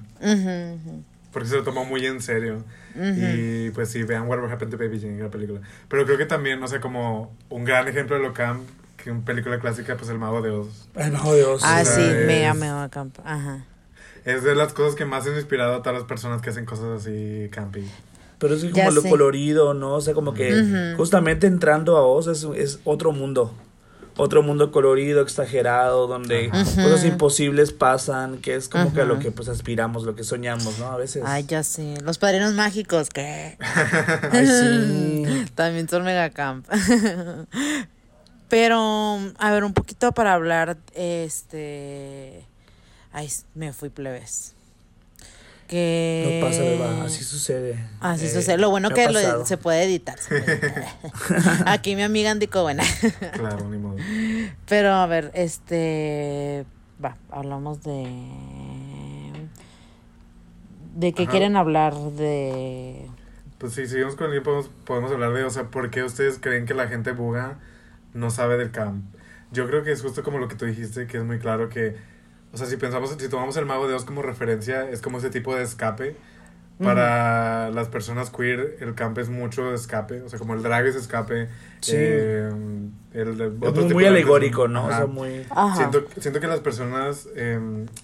[1.32, 2.58] Porque se lo tomó muy en serio.
[2.94, 3.06] Ujú.
[3.06, 5.62] Y pues sí, vean Whatever Happened to Baby Jane, la película.
[5.88, 8.68] Pero creo que también, no sé, como un gran ejemplo de lo camp,
[9.06, 10.88] que una película clásica, pues El Mago de Oz.
[10.96, 11.62] El mago de Oz.
[11.64, 13.16] Ah, O sea, sí, es- mega, mega camp.
[13.24, 13.64] Ajá.
[14.26, 17.02] Es de las cosas que más han inspirado a todas las personas que hacen cosas
[17.02, 17.88] así campy.
[18.40, 19.10] Pero es que Ya como lo sé.
[19.10, 19.94] colorido, ¿no?
[19.94, 23.54] O sea, como que justamente entrando a Oz es, es otro mundo.
[24.18, 29.30] Otro mundo colorido, exagerado, donde cosas imposibles pasan, que es como que a lo que
[29.30, 30.88] pues aspiramos, lo que soñamos, ¿no?
[30.88, 31.22] A veces.
[31.26, 31.98] Ay, ya sé.
[32.02, 33.58] Los padrinos mágicos, ¿qué?
[34.32, 35.46] Ay, sí.
[35.56, 36.66] También son mega camp.
[38.58, 42.46] Pero, a ver, un poquito para hablar, este...
[43.12, 44.54] Ay, me fui plebes.
[45.68, 46.40] Que...
[46.40, 47.86] No pasa, beba, así sucede.
[48.00, 48.58] Así Eh, sucede.
[48.58, 50.18] Lo bueno que lo- se puede editar.
[50.20, 50.86] se puede editar.
[51.66, 52.86] Aquí mi amiga Andico, buena.
[53.34, 53.98] Claro, ni modo.
[54.70, 56.64] Pero a ver, este.
[57.04, 58.10] Va, hablamos de.
[60.96, 61.32] ¿De qué Ajá.
[61.32, 61.94] quieren hablar?
[61.94, 63.06] De.
[63.58, 66.38] Pues si seguimos con el tiempo, podemos, podemos hablar de, o sea, ¿por qué ustedes
[66.40, 67.58] creen que la gente buga
[68.16, 69.06] no sabe del camp?
[69.52, 71.96] Yo creo que es justo como lo que tú dijiste, que es muy claro que,
[72.52, 75.30] o sea, si pensamos, si tomamos el Mago de Oz como referencia, es como ese
[75.30, 76.16] tipo de escape.
[76.78, 80.96] Para las personas queer, el camp es mucho escape, o sea, como el drag es
[80.98, 81.48] escape.
[81.80, 81.94] Sí.
[81.96, 82.50] eh,
[83.14, 84.84] el, de- Es otro muy, tipo muy de alegórico, ¿no?
[84.84, 84.98] O Ajá.
[84.98, 85.46] sea, muy...
[85.52, 85.74] Ajá.
[85.78, 87.58] Siento, siento que las personas, eh,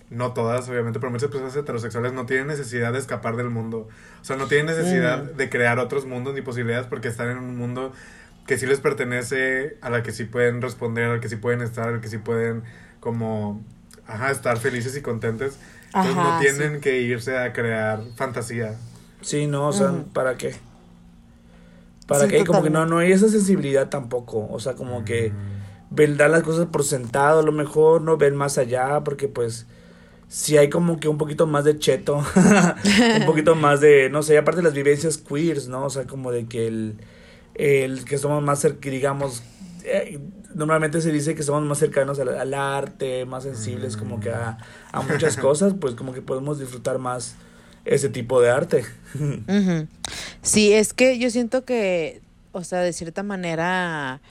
[0.10, 3.90] no todas, obviamente, pero muchas personas heterosexuales no tienen necesidad de escapar del mundo.
[4.22, 7.58] O sea, no tienen necesidad de crear otros mundos ni posibilidades porque están en un
[7.58, 7.92] mundo
[8.48, 11.88] que sí les pertenece, a la que sí pueden responder, al que sí pueden estar,
[11.90, 12.64] al que sí pueden
[13.00, 13.64] como,
[14.08, 15.60] ajá, estar felices y contentes.
[15.96, 18.80] Entonces Ajá, no tienen que irse a crear fantasía.
[19.22, 20.06] Sí, no, o sea, Ujú.
[20.14, 20.56] ¿para qué?
[22.06, 22.44] ¿Para Sí, qué?
[22.44, 24.48] Como que no, no hay esa sensibilidad tampoco.
[24.50, 25.38] O sea, como que
[25.90, 29.68] ven, dan las cosas por sentado, a lo mejor no ven más allá, porque pues
[30.30, 32.24] si hay como que un poquito más de cheto,
[33.14, 35.86] un poquito más de, no sé, aparte de las vivencias queers, ¿no?
[35.86, 36.98] O sea, como de que el,
[37.62, 39.44] el que somos más cerca, digamos,
[39.84, 40.20] eh,
[40.56, 44.58] normalmente se dice que somos más cercanos al, al arte, más sensibles como que a,
[44.92, 47.36] a muchas cosas, pues como que podemos disfrutar más
[47.86, 48.86] ese tipo de arte.
[50.42, 52.22] Sí, es que yo siento que,
[52.52, 54.22] o sea, de cierta manera,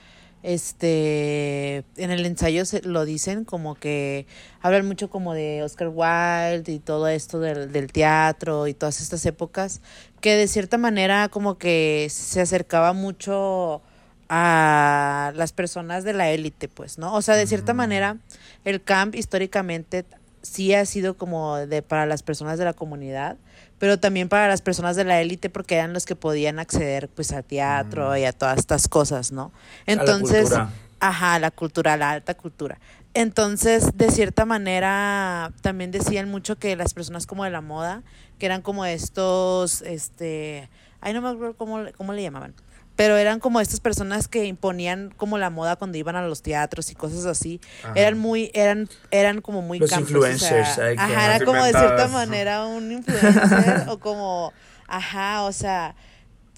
[0.42, 4.26] este, en el ensayo se lo dicen como que
[4.60, 9.24] hablan mucho como de Oscar Wilde y todo esto del, del teatro y todas estas
[9.26, 9.80] épocas,
[10.20, 13.82] que de cierta manera como que se acercaba mucho
[14.30, 17.14] a las personas de la élite, pues, ¿no?
[17.14, 18.16] O sea, de cierta manera,
[18.64, 20.04] el camp históricamente
[20.40, 23.36] sí ha sido como de para las personas de la comunidad,
[23.80, 27.32] pero también para las personas de la élite porque eran los que podían acceder pues
[27.32, 29.52] al teatro y a todas estas cosas, ¿no?
[29.86, 30.70] Entonces, cultura.
[31.00, 32.78] ajá, la cultura, la alta cultura.
[33.14, 38.02] Entonces, de cierta manera, también decían mucho que las personas como de la moda,
[38.38, 40.68] que eran como estos, este,
[41.00, 42.52] ay, no me acuerdo cómo, cómo le llamaban,
[43.00, 46.90] pero eran como estas personas que imponían como la moda cuando iban a los teatros
[46.90, 47.58] y cosas así.
[47.82, 47.94] Ajá.
[47.96, 52.66] Eran muy, eran, eran como muy Los campos, influencers, ajá, era como de cierta manera
[52.66, 54.52] un influencer o como,
[54.86, 55.94] ajá, o sea,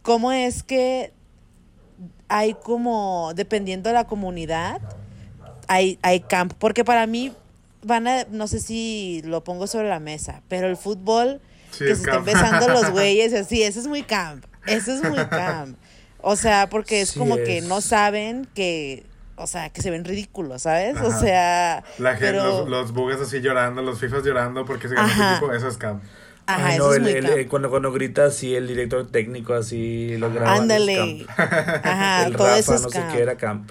[0.03, 1.13] cómo es que
[2.27, 4.81] hay como, dependiendo de la comunidad,
[5.69, 6.55] hay, hay camp.
[6.59, 7.33] Porque para mí
[7.85, 11.95] van a, no sé si lo pongo sobre la mesa, pero el fútbol, Sí, que
[11.95, 12.27] se están camp.
[12.27, 14.45] besando los güeyes, así, eso es muy camp.
[14.67, 15.77] Eso es muy camp.
[16.23, 19.05] O sea, porque es Sí como que no saben que,
[19.37, 20.97] o sea, que se ven ridículos, ¿sabes?
[21.01, 24.95] O sea, La gente, pero, los, los bugas así llorando, los fifas llorando porque se
[24.95, 25.33] ganó Ajá.
[25.37, 26.03] equipo, eso es camp.
[26.47, 27.37] ajá, Ay, eso no, es el- muy el- camp.
[27.39, 30.55] eh, cuando, cuando grita así el director técnico así lo graba.
[30.55, 31.27] Ándale.
[31.37, 33.13] Ajá, el todo Rafa, eso es no sé camp.
[33.13, 33.71] qué era camp.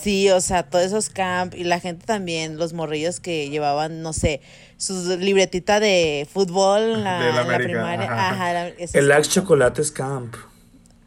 [0.00, 4.12] Sí, o sea, todos esos camp y la gente también, los morrillos que llevaban, no
[4.12, 4.40] sé,
[4.76, 8.12] su libretita de fútbol en la, De la primaria.
[8.12, 8.30] ajá.
[8.30, 9.28] Ajá, la- El es Lax
[9.92, 10.34] camp.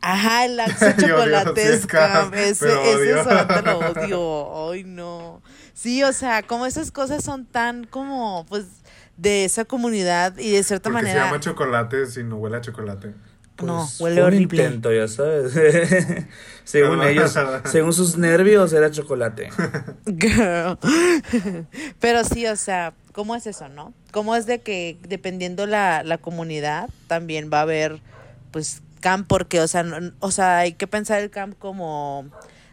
[0.01, 2.33] Ajá, el Axe Yo odio, chocolate sí es es camp, camp.
[2.35, 3.23] Ese, ese odio.
[3.23, 4.71] solamente lo odio.
[4.71, 5.41] Ay, no.
[5.73, 8.65] Sí, o sea, como esas cosas son tan como, pues,
[9.17, 11.25] de esa comunidad y de cierta Porque se manera.
[11.25, 13.13] llama chocolate si no huele a chocolate.
[13.61, 14.63] No, Pues, huele un horrible.
[14.63, 15.51] intento, ya sabes.
[16.63, 17.35] según ellos,
[17.65, 19.49] según sus nervios era chocolate.
[20.05, 20.77] Girl.
[21.99, 23.93] Pero sí, o sea, ¿cómo es eso, no?
[24.11, 27.99] ¿Cómo es de que dependiendo la, la comunidad también va a haber,
[28.51, 29.27] pues, camp?
[29.27, 32.29] Porque, o sea, no- o sea, hay que pensar el camp como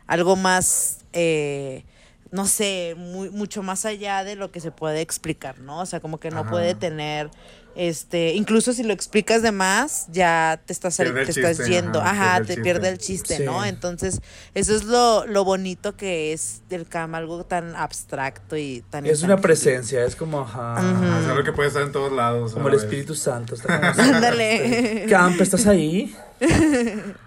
[0.06, 1.84] algo más, eh,
[2.30, 5.80] no sé, muy, mucho más allá de lo que se puede explicar, ¿no?
[5.80, 6.50] O sea, como que no Ajá.
[6.50, 7.30] puede tener,
[7.76, 12.36] este, incluso si lo explicas de más, ya te estás, te estás yendo, ajá, ajá,
[12.38, 13.42] pierde el te pierde el chiste, Sí.
[13.44, 13.64] ¿no?
[13.64, 14.20] Entonces,
[14.54, 19.22] eso es lo, lo bonito que es del cam, algo tan abstracto y tan Es
[19.22, 20.80] una presencia, es como, ajá.
[21.22, 22.52] Es algo que puede estar en todos lados.
[22.54, 22.74] como el.
[22.74, 23.56] Espíritu Santo.
[23.68, 25.06] Ándale.
[25.08, 26.14] Camp, ¿estás ahí?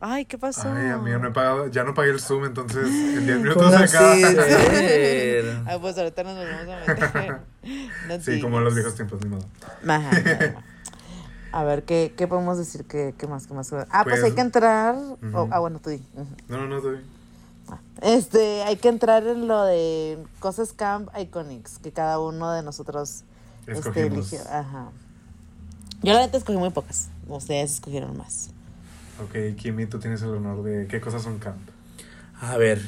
[0.00, 0.70] Ay, ¿qué pasó?
[0.72, 3.78] Ay, amigo, no he pagado, ya no pagué el Zoom, entonces en 10 minutos ¿Cómo
[3.78, 4.14] se acaba.
[4.16, 4.22] Sí.
[5.66, 7.40] Ay, pues ahorita nos volvemos a meter.
[8.06, 8.42] No digas.
[8.42, 9.44] como en los viejos tiempos, ni modo.
[9.88, 10.64] Ajá, ya, ya.
[11.50, 12.84] A ver, ¿qué, qué podemos decir?
[12.84, 13.46] ¿Qué, qué más?
[13.48, 13.72] ¿Qué más?
[13.72, 14.94] Ah, pues, Pues, hay que entrar.
[15.34, 16.00] oh, ah, bueno, tú di.
[16.48, 17.00] No, no, no, estoy.
[18.02, 23.24] Este, hay que entrar en lo de cosas camp iconics que cada uno de nosotros
[23.66, 24.32] este, Escogimos.
[24.32, 24.40] eligió.
[24.48, 24.90] Ajá.
[26.02, 27.08] Yo la neta escogí muy pocas.
[27.26, 28.50] Ustedes escogieron más.
[29.22, 31.56] Ok, Kimi, tú tienes el honor de qué cosas son camp.
[32.40, 32.80] A ver,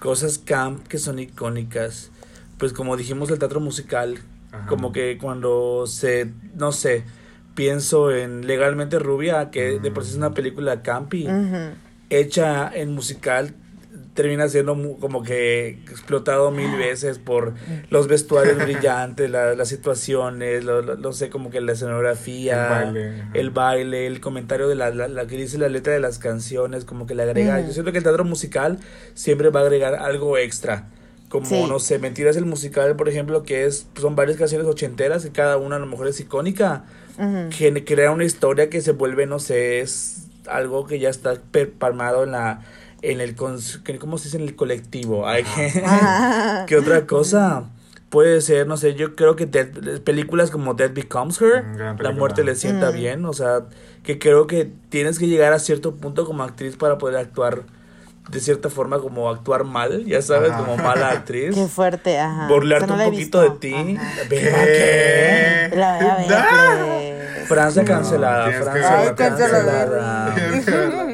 [0.00, 2.10] cosas camp que son icónicas.
[2.58, 4.18] Pues como dijimos, el teatro musical.
[4.52, 4.66] Ajá.
[4.66, 7.04] Como que cuando se, no sé,
[7.54, 11.74] pienso en Legalmente Rubia, que de por sí es una película campi, Ujú.
[12.10, 13.54] hecha en musical,
[14.14, 17.54] termina siendo como que explotado mil veces por
[17.88, 22.92] los vestuarios brillantes, la- las situaciones, lo, lo- no sé, como que la escenografía, El
[22.92, 26.18] baile, el baile, el comentario de la, la, la que dice la letra de las
[26.18, 27.60] canciones, como que le agrega.
[27.60, 28.78] Yo siento que el teatro musical
[29.14, 30.88] siempre va a agregar algo extra.
[31.30, 31.64] Como, Sí.
[31.66, 35.56] no sé, Mentiras el musical, por ejemplo, que es son varias canciones ochenteras, que cada
[35.56, 36.84] una a lo mejor es icónica
[37.56, 41.34] que crea una historia que se vuelve, no sé, es algo que ya está
[41.78, 42.60] palmado en la
[43.02, 43.58] en el ¿cómo
[44.18, 45.26] se dice en el colectivo?
[45.28, 45.44] Ay,
[45.84, 46.64] Ajá.
[46.66, 47.64] ¿Qué otra cosa?
[48.08, 52.10] Puede ser, no sé, yo creo que Death- películas como Death Becomes Her, Mm, la
[52.12, 52.94] muerte le sienta Mm.
[52.94, 53.62] bien, o sea,
[54.02, 57.62] que creo que tienes que llegar a cierto punto como actriz para poder actuar
[58.30, 60.60] de cierta forma como actuar mal, ya sabes, Ajá.
[60.60, 61.50] como mala actriz.
[61.54, 62.46] Qué fuerte, ajá.
[62.48, 63.72] Burlarte no un poquito de ti.
[65.74, 65.98] La
[66.30, 66.76] ¡Ah!
[66.86, 67.48] pues.
[67.48, 70.34] Francia cancelada, Francia cancelada.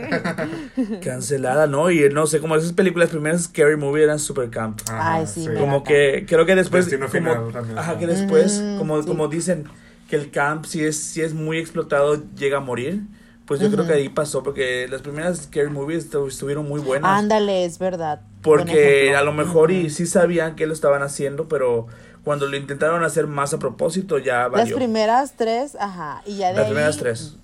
[1.02, 1.66] cancelada.
[1.66, 1.90] ¿no?
[1.90, 4.80] Y no sé, como esas películas primeras Scary Movie eran super camp.
[4.88, 7.78] Ajá, Ay, sí, Como que creo que después Destino como, Final también.
[7.78, 9.08] ajá, que después Mm, como sí.
[9.08, 9.64] como dicen
[10.08, 13.02] que el camp si es si es muy explotado llega a morir.
[13.46, 17.10] Pues yo creo que ahí pasó porque las primeras Scary Movies estu- estuvieron muy buenas.
[17.18, 18.20] Ándale, es verdad.
[18.42, 21.86] Porque a lo mejor y sí sabían que lo estaban haciendo, pero
[22.24, 24.76] cuando lo intentaron hacer más a propósito ya Las valió.
[24.76, 26.20] primeras tres, ajá.
[26.26, 27.36] Y ya de Las ahí- primeras tres.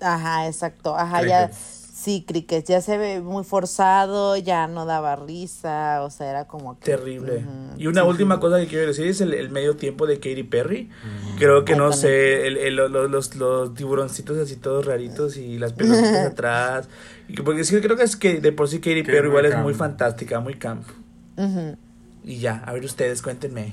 [0.00, 0.96] Ajá, exacto.
[0.96, 1.44] Ajá, ya.
[1.46, 1.81] Crickets.
[2.26, 2.68] Crickets.
[2.68, 6.84] Ya se ve muy forzado, ya no daba risa, o sea, era como que.
[6.84, 7.44] Terrible.
[7.78, 8.40] Y una sí, última sí.
[8.40, 10.90] cosa que quiero decir es el, el medio tiempo de Katy Perry.
[11.38, 15.58] Creo que Ay, no sé, el, el- los, los, los tiburoncitos así todos raritos y
[15.58, 16.88] las pelotitas atrás.
[17.28, 19.56] Y que- porque sí creo que es que de por sí Katy Perry igual es
[19.58, 20.86] muy fantástica, muy camp.
[22.24, 23.72] Y ya, a ver ustedes, cuéntenme.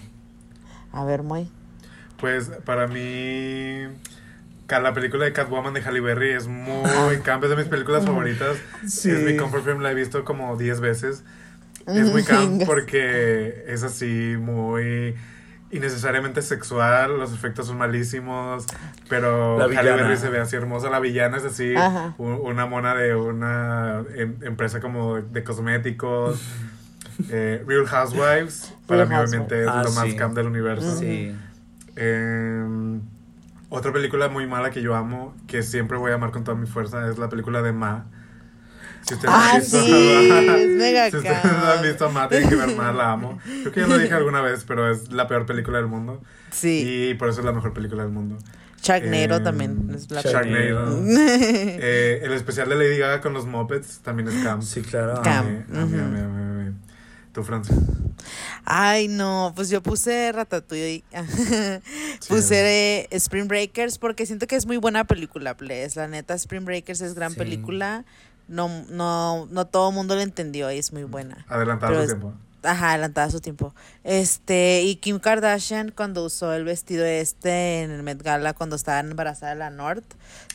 [0.91, 1.47] A ver, muy.
[2.19, 3.83] Pues para mí,
[4.77, 8.57] la película de Catwoman de Halle Berry es muy camp, es de mis películas favoritas.
[8.87, 9.09] Sí.
[9.09, 11.23] Es mi comfort film, la he visto como 10 veces.
[11.87, 15.15] Es muy camp porque es así, muy
[15.71, 18.65] innecesariamente sexual, los efectos son malísimos,
[19.07, 19.81] pero Halle.
[19.91, 22.13] Berry se ve así hermosa, la villana es así, Ajá.
[22.17, 26.41] una mona de una em- empresa como de cosméticos.
[27.29, 30.15] Eh, Real Housewives, para Real mí obviamente es Ah, lo más sí.
[30.15, 30.95] camp del universo.
[30.97, 31.35] Sí.
[31.97, 32.99] Eh,
[33.69, 36.67] otra película muy mala que yo amo, que siempre voy a amar con toda mi
[36.67, 38.05] fuerza, es la película de Ma.
[39.01, 39.91] Si ustedes Ah, han visto, sí,
[40.59, 43.39] es mega Si ustedes no han visto, a Matt, tienen que ver más, la amo.
[43.61, 46.21] Creo que ya lo dije alguna vez, pero es la peor película del mundo.
[46.51, 47.09] Sí.
[47.11, 48.37] Y por eso es la mejor película del mundo.
[48.81, 50.99] Sharknado Em, también es la Sharknado.
[51.07, 54.63] Eh, el especial de Lady Gaga con los Muppets también es camp.
[54.63, 55.21] Sí, claro.
[55.21, 56.48] Mí, a mí, a mí, a mí.
[57.31, 57.75] Tú, Francia.
[58.65, 61.03] Ay, no, pues yo puse Ratatouille.
[62.27, 65.95] puse Spring Breakers porque siento que es muy buena película, Bless.
[65.95, 67.37] La neta, Spring Breakers es gran Sí.
[67.37, 68.05] película.
[68.47, 71.45] No, no, no todo el mundo lo entendió y es muy buena.
[71.49, 72.33] Adelantado Pero su es- tiempo.
[72.61, 73.73] Ajá, adelantada su tiempo.
[74.03, 78.99] Este, y Kim Kardashian cuando usó el vestido este en el Met Gala cuando estaba
[78.99, 80.03] embarazada de la North,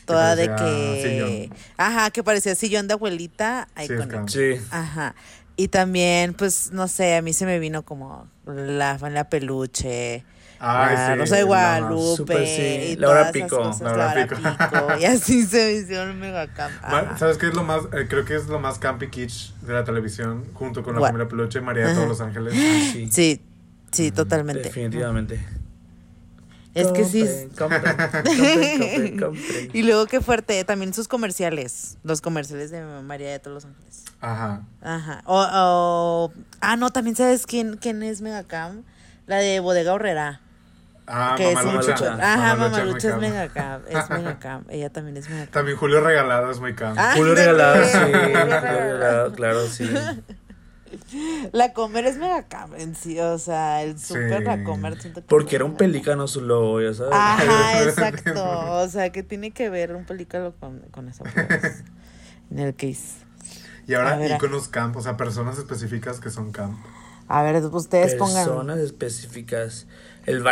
[0.05, 1.01] toda de que
[1.49, 1.57] sillón.
[1.77, 4.27] ajá, que parecía sillón de abuelita, Sí, iconic.
[4.29, 4.61] Sí.
[4.69, 5.15] Ajá.
[5.57, 10.23] Y también, pues, no sé, a mí se me vino como la la peluche,
[10.59, 12.61] Ay, la sí, Rosa de Guadalupe, Súper, sí.
[12.61, 14.35] y Laura todas esas Pico, cosas, Laura Laura Pico.
[14.35, 16.73] Pico, y así se me hicieron mega camp.
[16.81, 17.17] Ajá.
[17.17, 17.83] ¿Sabes qué es lo más?
[17.93, 21.09] eh, creo que es lo más campy kitsch de la televisión, junto con la What?
[21.09, 22.53] familia Peluche, María de todos los ángeles.
[22.91, 23.09] Sí.
[23.11, 23.41] Sí,
[23.91, 24.63] sí, totalmente.
[24.63, 25.39] Definitivamente.
[26.75, 27.21] Es que sí.
[27.21, 29.69] es- Compren, compren, compren, compren, compren.
[29.73, 34.03] Y luego qué fuerte, también sus comerciales, los comerciales de María de todos los ángeles.
[34.21, 34.61] Ajá.
[34.81, 35.21] Ajá.
[35.25, 38.83] O, o- ah, no, también sabes quién, quién es Megacam,
[39.25, 40.41] la de Bodega Horrera.
[41.07, 41.93] Ah, que es Mamalucha.
[42.15, 45.51] Ajá, Mamalucha es Mamalucha Megacam, es Megacam, ella también es Megacam.
[45.53, 46.97] También Julio Regalado es muy camp.
[46.99, 47.97] Ah, Julio regalado, sí.
[47.99, 49.89] Julio regalado, claro, sí.
[51.51, 55.55] La comer es Megacam en sí, o sea, el super la comer siento que Porque
[55.55, 57.13] era un pelícano su logo, ya sabes.
[57.13, 58.71] Ajá, exacto.
[58.81, 61.83] O sea, que tiene que ver un pelícano con, con esa pues,
[62.51, 63.25] en el case.
[63.87, 66.77] Y ahora ver, íconos camp, o sea, personas específicas que son camp.
[67.27, 68.45] A ver, ustedes pongan.
[68.45, 69.87] Personas específicas.
[70.25, 70.43] El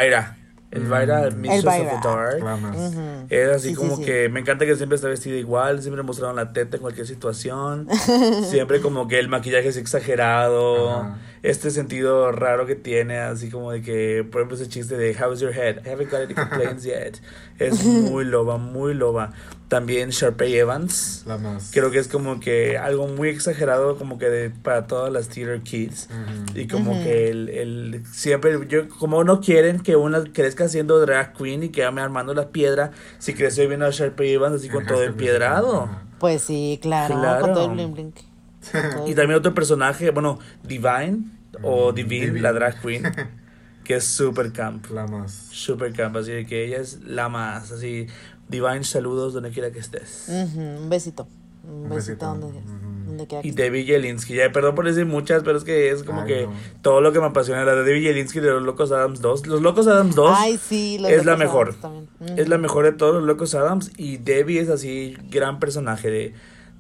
[0.82, 0.84] Vaira.
[0.84, 1.94] El Vaira, el Mistress Elvira.
[1.96, 2.40] of the Dark.
[2.40, 2.94] Clamas.
[3.30, 4.04] Es así Sí, sí, como sí.
[4.06, 7.88] que me encanta que siempre está vestida igual, siempre mostraron la teta en cualquier situación,
[8.50, 11.18] siempre como que el maquillaje es exagerado, Ajá.
[11.44, 15.42] Este sentido raro que tiene, así como de que, por ejemplo, ese chiste de How's
[15.42, 15.86] your head?
[15.86, 17.20] I haven't got any complaints yet.
[17.60, 19.34] Es muy loba, muy loba.
[19.68, 21.24] También Sharpay Evans.
[21.26, 21.72] La más.
[21.74, 25.62] Creo que es como que algo muy exagerado como que de, para todas las theater
[25.62, 26.08] kids.
[26.12, 26.60] Ujú.
[26.60, 31.34] Y como que el, el siempre, yo, como no quieren que una crezca siendo drag
[31.34, 34.86] queen y que ame armando la piedra, si creció viendo a Sharpay Evans así con
[34.86, 35.90] todo empiedrado.
[36.20, 37.42] Pues sí, claro, Claro.
[37.42, 38.14] con todo el bling bling.
[39.08, 41.20] Y también otro personaje, bueno, Divine
[41.62, 42.42] o Mm, Divine, Divine.
[42.42, 43.04] la drag queen,
[43.84, 44.88] que es super camp.
[44.92, 45.32] La más.
[45.52, 48.08] Super camp, así que ella es la más, así,
[48.50, 50.26] Divine, saludos donde quiera que estés.
[50.30, 51.28] Un besito.
[51.66, 52.48] Un Un besito, besito.
[53.06, 56.22] donde, quiera Y Debbie Jelinski, ya perdón por decir muchas, pero es que es como
[56.24, 56.54] Ay, que no.
[56.82, 59.48] todo lo que me apasiona, la de Debbie Jelinski de los Locos Adams 2.
[59.48, 61.76] Los Locos Adams 2 Ay, sí, los es la mejor.
[62.36, 66.34] Es la mejor de todos los Locos Adams y Debbie es así, gran personaje de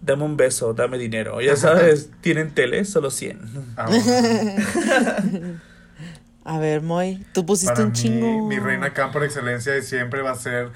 [0.03, 1.41] dame un beso, dame dinero.
[1.41, 3.39] Ya sabes, tienen tele, solo 100.
[3.77, 5.59] Ah, bueno.
[6.45, 8.47] A ver, Moy, tú pusiste Para un mí, chingo.
[8.47, 10.69] mi reina camp por excelencia y siempre va a ser,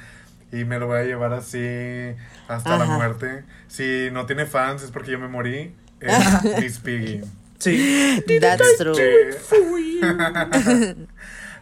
[0.53, 2.15] y me lo voy a llevar así
[2.47, 3.43] hasta la muerte.
[3.67, 5.75] Si no tiene fans es porque yo me morí.
[5.99, 6.13] Es
[6.61, 7.21] Miss Piggy.
[7.59, 8.23] Sí.
[8.39, 8.95] That's true.
[8.95, 9.99] Sí.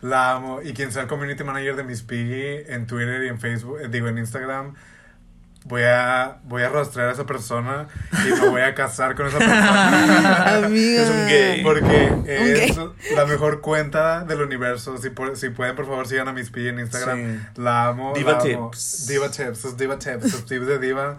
[0.02, 0.62] La amo.
[0.62, 3.88] Y quien sea el community manager de Miss Piggy en Twitter y en Facebook, eh,
[3.90, 4.76] digo en Instagram,
[5.66, 7.88] voy a, voy a rastrear a esa persona
[8.26, 10.56] y me voy a casar con esa persona.
[10.66, 11.02] Amiga.
[11.04, 11.64] Es un gay.
[11.64, 12.78] Porque es
[13.16, 14.98] la mejor cuenta del universo.
[14.98, 17.18] Si, por- si pueden, por favor, sigan a Miss Piggy en Instagram.
[17.18, 17.62] Sí.
[17.62, 18.14] La amo.
[18.16, 18.70] Diva la amo.
[18.72, 19.08] Tips.
[19.08, 19.58] Diva Tips.
[19.60, 20.32] Sus Diva Tips.
[20.32, 21.18] Sus tips de Diva.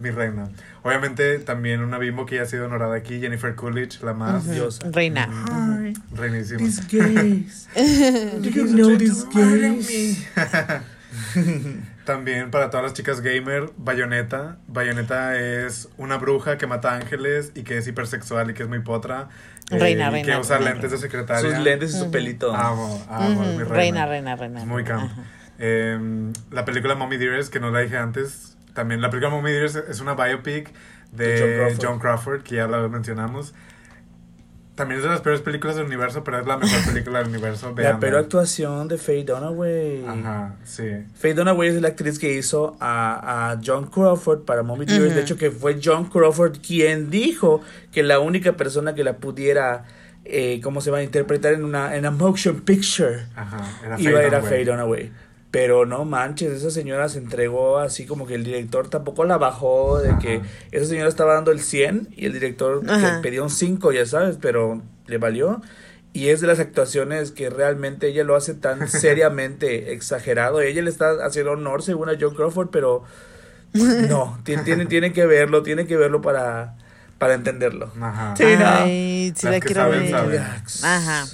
[0.00, 0.48] Mi reina.
[0.82, 4.88] Obviamente, también una bimbo que ya ha sido honorada aquí, Jennifer Coolidge, la más Diosa.
[4.90, 5.28] Reina.
[5.28, 6.58] Hi, reinísima.
[6.60, 7.68] these gays.
[7.74, 10.24] Do you know these gays?
[12.04, 14.56] También para todas las chicas gamer, Bayonetta.
[14.66, 18.80] Bayonetta es una bruja que mata ángeles y que es hipersexual y que es muy
[18.80, 19.28] potra.
[19.70, 21.48] eh, Reina, y reina, Que usa reina, lentes de secretaria.
[21.50, 22.54] Sus lentes y su pelito.
[22.54, 23.74] Amo, amo, Ujú, es mi reina.
[23.74, 24.60] Reina, reina, reina.
[24.60, 25.10] Es muy camp.
[25.58, 28.56] Eh, la película Mommy Dearest, que no la dije antes.
[28.74, 30.72] También la película Mommy Dearest es una biopic
[31.12, 31.84] de, De John Crawford.
[31.86, 33.54] John Crawford, que ya la mencionamos.
[34.80, 37.66] También es de las peores películas del universo, pero es la mejor película del universo.
[37.68, 38.00] La véanla.
[38.00, 40.06] peor actuación de Faye Dunaway.
[40.06, 41.04] Ajá, sí.
[41.14, 45.08] Faye Dunaway es la actriz que hizo a, a John Crawford para Mommy Dearest.
[45.08, 45.14] Ujú.
[45.16, 47.60] De hecho, que fue John Crawford quien dijo
[47.92, 49.84] que la única persona que la pudiera,
[50.24, 53.26] eh, ¿cómo se va a interpretar en una, en una motion picture?
[53.36, 54.40] Ajá, era iba a Faye ir a.
[54.40, 55.12] Faye Dunaway.
[55.50, 59.98] Pero no manches, esa señora se entregó así como que el director tampoco la bajó,
[59.98, 60.18] de Ajá.
[60.20, 64.06] que esa señora estaba dando el 100 y el director le pedía un 5, ya
[64.06, 65.60] sabes, pero le valió.
[66.12, 70.60] Y es de las actuaciones que realmente ella lo hace tan seriamente exagerado.
[70.60, 73.02] Ella le está haciendo honor según a John Crawford, pero
[73.72, 76.76] No, tiene, tiene, tiene que verlo, tiene que verlo para,
[77.18, 77.92] para entenderlo.
[78.00, 78.34] Ajá.
[78.36, 78.66] Sí, no.
[78.68, 80.10] Ay, la que quiero saben, ver.
[80.10, 80.40] saben.
[80.84, 81.26] Ajá.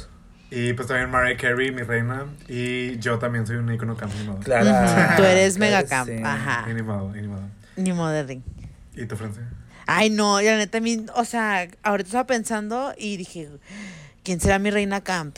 [0.51, 2.25] Y pues también Mariah Carey, mi reina.
[2.49, 4.39] Y yo también soy un icono camp, ni modo.
[4.41, 4.71] Claro.
[4.71, 6.09] Ujú, Tú eres mega camp.
[6.09, 6.21] sí.
[6.25, 6.67] Ajá.
[6.85, 7.43] Modo, y ni modo.
[7.77, 8.43] Ni modo de ring.
[8.95, 9.43] ¿Y tu Francia?
[9.87, 13.49] Ay, no, y la neta, a mí, o sea, ahorita estaba pensando y dije,
[14.25, 15.37] ¿quién será mi reina camp?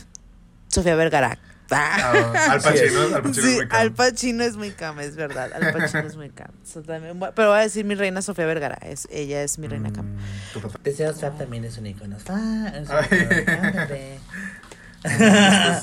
[0.68, 1.38] Sofía Vergara.
[1.70, 3.74] Ah, Al Pacino, Al Pacino Sí, es muy camp.
[3.74, 5.50] Al Pacino es muy camp, es verdad.
[5.52, 6.52] Al Pacino es muy camp.
[6.64, 8.78] So, también pero voy a decir mi reina Sofía Vergara.
[8.82, 10.08] Es, ella es mi reina camp.
[10.08, 10.78] Mm, tu papá.
[10.82, 12.16] Deseo Swap también es un icono.
[12.28, 13.86] Ah, es un icono.
[13.86, 14.00] Pues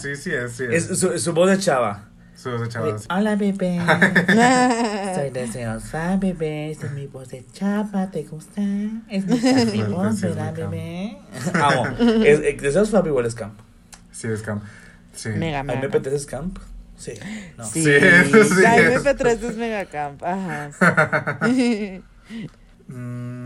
[0.01, 0.89] sí, sí es, sí es.
[0.89, 2.05] Es su, su voz de chava.
[2.35, 3.07] Su voz de chava, sí.
[3.09, 3.79] Hola bebé,
[5.15, 8.61] soy deseosa bebé, esta es mi voz de chava, ¿te gusta?
[9.09, 11.17] Es mi, es mi Fuerte, voz, sí, ¿verdad bebé?
[11.53, 11.85] Amo,
[12.25, 13.57] es, es, Deseos Swap igual es camp.
[14.11, 14.63] Sí es camp.
[15.13, 15.29] Sí.
[15.29, 15.87] Mega, ¿A mí me mega.
[15.87, 16.59] apetece es camp?
[16.97, 17.13] Sí,
[17.57, 17.63] no.
[17.65, 19.03] Sí, Sí, eso sí la es.
[19.03, 20.21] MP3 es mega camp.
[20.23, 21.39] Ajá.
[22.87, 23.44] Mm,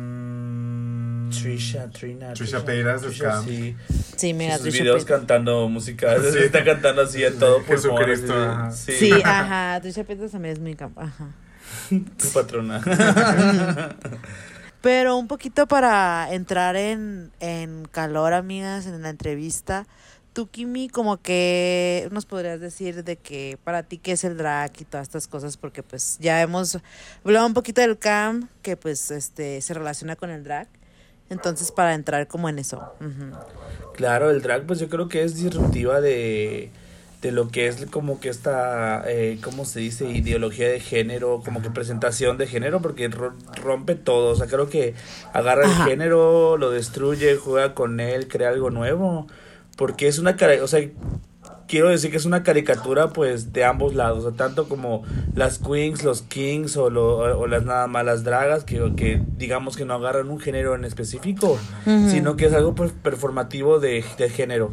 [1.57, 3.47] Trisha, Trina, Trisha Paytas camp.
[3.47, 3.75] sí.
[4.15, 5.19] Sí, mira, Sus Trisha videos Paytas.
[5.19, 6.37] cantando música, Sí.
[6.43, 8.71] está cantando así en todo pulmón, Jesucristo, ajá.
[8.71, 9.79] Sí, Sí, ajá.
[9.81, 10.97] Trisha Paytas también es muy camp.
[10.99, 11.29] Ajá.
[11.89, 12.81] tu patrona.
[14.81, 19.85] Pero un poquito para entrar en, en calor, amigas, en la entrevista.
[20.31, 24.71] Tú, Kimi, como que nos podrías decir de que para ti qué es el drag
[24.79, 26.77] y todas estas cosas, porque pues ya hemos
[27.25, 30.67] hablado un poquito del camp, que pues este se relaciona con el drag.
[31.29, 32.81] Entonces, para entrar como en eso.
[33.93, 36.69] Claro, el drag pues yo creo que es disruptiva de,
[37.21, 40.07] de lo que es como que esta, eh, ¿cómo se dice?
[40.07, 44.69] Ideología de género, como que presentación de género, porque ro- rompe todo, o sea, creo
[44.69, 44.93] que
[45.33, 45.83] agarra Ajá.
[45.83, 49.27] el género, lo destruye, juega con él, crea algo nuevo,
[49.75, 50.79] porque es una cara, o sea,
[51.69, 55.03] quiero decir que es una caricatura pues de ambos lados, o sea, tanto como
[55.35, 59.77] las queens, los kings o, lo- o las nada más las dragas, que, que digamos
[59.77, 61.57] que no agarran un género en específico,
[62.09, 64.71] sino que es algo per- performativo de, de género,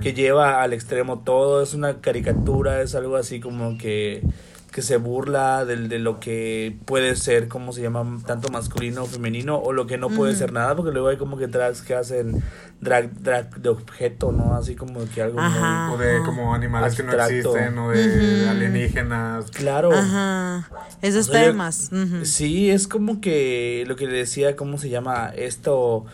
[0.00, 4.22] que lleva al extremo todo, es una caricatura, es algo así como que,
[4.70, 8.20] que se burla del, de lo que puede ser, ¿cómo se llama?
[8.24, 11.36] Tanto masculino o femenino, o lo que no puede ser nada, porque luego hay como
[11.36, 12.42] que drags que hacen
[12.80, 14.54] drag, drag de objeto, ¿no?
[14.54, 15.88] Así como que algo Ajá.
[15.88, 15.94] muy...
[15.96, 19.50] O de como animales que no existen, o de alienígenas.
[19.50, 19.90] Claro.
[19.92, 20.68] Ajá.
[21.02, 21.90] Esos O sea, yo- temas.
[22.22, 25.32] Sí, es como que lo que le decía, ¿cómo se llama?
[25.34, 26.04] Esto,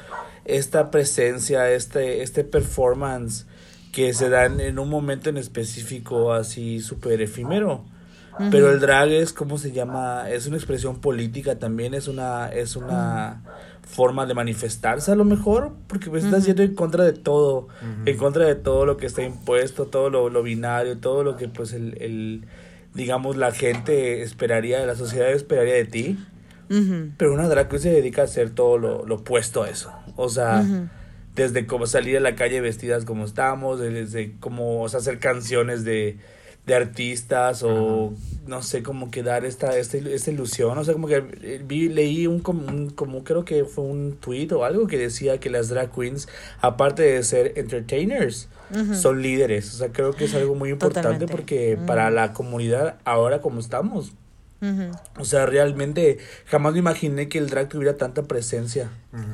[0.46, 3.46] esta presencia, este, este performance
[3.92, 7.84] que se dan en un momento en específico así súper efímero.
[8.50, 10.30] Pero el drag es, ¿cómo se llama?
[10.30, 13.42] Es una expresión política también, es una, es una
[13.82, 17.68] forma de manifestarse a lo mejor, porque pues estás yendo en contra de todo,
[18.04, 21.48] en contra de todo lo que está impuesto, todo lo, lo binario, todo lo que
[21.48, 22.44] pues el, el,
[22.94, 26.18] digamos, la gente esperaría, la sociedad esperaría de ti.
[27.16, 29.92] Pero una drag queen se dedica a hacer todo lo, lo opuesto a eso.
[30.16, 30.64] O sea,
[31.36, 35.84] desde como salir a la calle vestidas como estamos, desde como o sea, hacer canciones
[35.84, 36.18] de,
[36.66, 38.12] de artistas o
[38.46, 40.76] no sé, como que dar esta, esta, esta ilusión.
[40.78, 44.16] O sea, como que eh, vi, leí un, como, un- como creo que fue un
[44.20, 46.28] tweet o algo que decía que las drag queens,
[46.60, 48.48] aparte de ser entertainers,
[49.00, 49.72] son líderes.
[49.74, 51.32] O sea, creo que es algo muy importante Totalmente.
[51.32, 54.12] porque para la comunidad ahora como estamos.
[55.18, 58.90] O sea, realmente jamás me imaginé que el drag tuviera tanta presencia.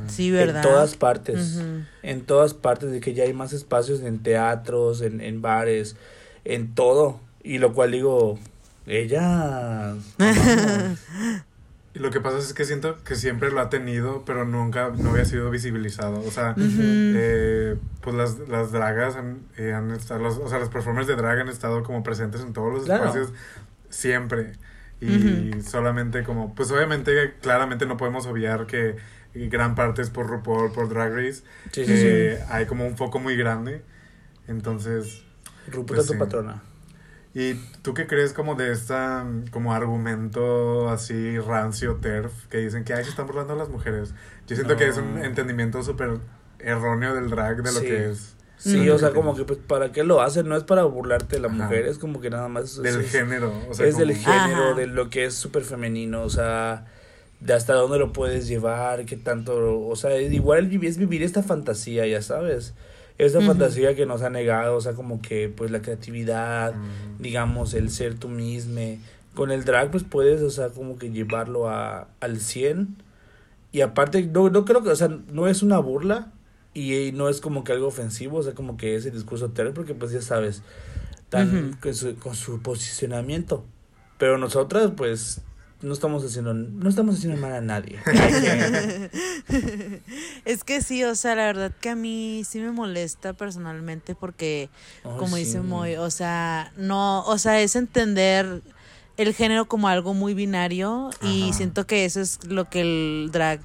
[0.06, 0.56] Sí, ¿verdad?
[0.62, 1.60] En todas partes.
[2.02, 5.96] En todas partes, de que ya hay más espacios en teatros, en, en bares,
[6.44, 7.20] en todo.
[7.42, 8.38] Y lo cual digo,
[8.86, 9.94] ella...
[11.94, 15.10] Y lo que pasa es que siento que siempre lo ha tenido, pero nunca no
[15.10, 16.20] había sido visibilizado.
[16.26, 20.70] O sea, eh, pues las, las dragas han, eh, han estado, los- o sea, los
[20.70, 23.04] performers de drag han estado como presentes en todos los Claro.
[23.04, 23.34] espacios
[23.90, 24.52] siempre.
[25.02, 28.96] Y solamente como, pues obviamente, claramente no podemos obviar que
[29.34, 33.18] gran parte es por RuPaul, por Drag Race, Sí, sí, que hay como un foco
[33.18, 33.82] muy grande.
[34.48, 35.24] Entonces,
[35.68, 36.18] Ruputa Pues tu sí.
[36.18, 36.62] patrona.
[37.34, 42.92] ¿Y tú qué crees como de esta como argumento así rancio TERF que dicen que
[42.94, 44.12] ay, se están burlando a las mujeres?
[44.46, 46.18] Yo siento que es un entendimiento súper
[46.58, 47.86] erróneo del drag de lo Sí.
[47.86, 48.36] que es.
[48.58, 51.42] Sí, o sea, como que pues para qué lo hacen, no es para burlarte de
[51.42, 51.56] la Ajá.
[51.56, 52.80] mujer, es como que nada más...
[52.80, 53.52] Del es- género.
[53.68, 54.74] O sea, es del género, Ajá.
[54.74, 56.86] de lo que es súper femenino, o sea,
[57.40, 61.42] de hasta dónde lo puedes llevar, qué tanto, o sea, es igual es vivir esta
[61.42, 62.74] fantasía, ya sabes,
[63.38, 63.46] Ujú.
[63.46, 67.22] fantasía que nos ha negado, o sea, como que pues la creatividad, Ujú.
[67.22, 68.98] digamos, el ser tú mismo,
[69.34, 72.96] con el drag pues puedes, o sea, como que llevarlo a, al 100,
[73.70, 76.32] y aparte, no, no creo que, o sea, no es una burla,
[76.74, 79.72] y, y no es como que algo ofensivo, o sea, como que ese discurso terror,
[79.74, 80.62] porque pues ya sabes,
[81.28, 83.64] tan, con, su, con su posicionamiento.
[84.18, 85.40] Pero nosotras, pues,
[85.82, 87.98] no estamos haciendo, no estamos haciendo mal a nadie.
[90.44, 94.70] Es que sí, o sea, la verdad que a mí sí me molesta personalmente porque,
[95.02, 95.44] como sí.
[95.44, 98.62] dice Moy, o sea, no, o sea, es entender
[99.16, 103.60] el género como algo muy binario y siento que eso es lo que el drag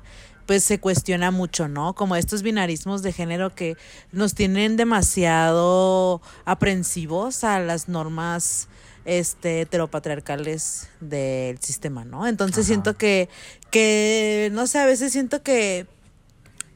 [0.46, 1.94] pues se cuestiona mucho, ¿no?
[1.94, 3.76] Como estos binarismos de género que
[4.12, 8.70] nos tienen demasiado aprensivos a las normas
[9.08, 12.28] este heteropatriarcales del sistema, ¿no?
[12.28, 12.68] Entonces Ajá.
[12.68, 13.30] siento que
[13.72, 15.88] que no sé, a veces siento que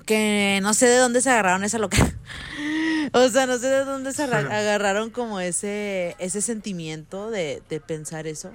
[0.05, 1.97] que no sé de dónde se agarraron esa loca.
[3.13, 7.82] O sea, no sé de dónde se arra- agarraron como ese, ese sentimiento de, de
[7.82, 8.53] pensar eso.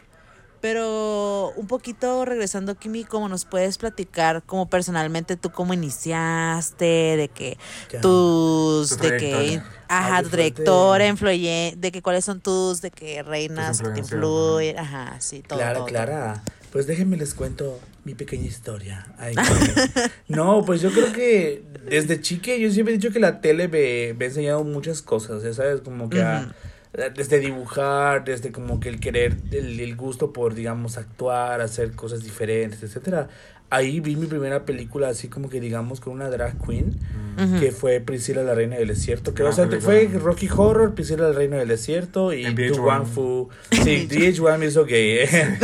[0.68, 6.84] Pero un poquito regresando, Kimi, ¿cómo nos puedes platicar como personalmente tú cómo iniciaste,
[7.16, 7.56] de que
[7.92, 8.00] Ya.
[8.00, 9.64] tus, Tu de que, trayectoria.
[9.86, 14.00] ajá, Ah, tu trayectoria, influye, de que cuáles son tus, de que reinas que te
[14.00, 15.60] influyen, ajá, sí, todo.
[15.60, 15.94] Clara, todo, todo.
[15.94, 16.42] Clara.
[16.72, 19.06] Pues déjenme les cuento mi pequeña historia.
[19.18, 19.36] Ay,
[20.28, 24.14] no, pues yo creo que desde chique yo siempre he dicho que la tele me,
[24.14, 26.52] me ha enseñado muchas cosas, ya sabes, como que a-
[27.14, 32.22] desde dibujar, desde como que el querer, el, el gusto por, digamos, actuar, hacer cosas
[32.22, 33.28] diferentes, etcétera.
[33.68, 36.97] Ahí vi mi primera película así como que digamos con una drag queen,
[37.36, 37.59] Ujú.
[37.59, 39.84] que fue Priscila la Reina del Desierto, que Gran o sea, película.
[39.92, 42.78] fue Rocky Horror, Priscila la Reina del Desierto y Tu VH1.
[42.80, 43.49] Wang Fu.
[43.72, 45.18] Sí, VH1 me hizo gay.
[45.30, 45.59] eh.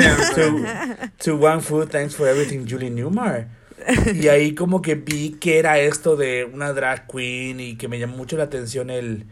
[1.39, 3.49] Wang Fu, thanks for everything, Julie Newmar.
[4.15, 7.99] Y ahí como que vi que era esto de una drag queen y que me
[7.99, 9.27] llamó mucho la atención el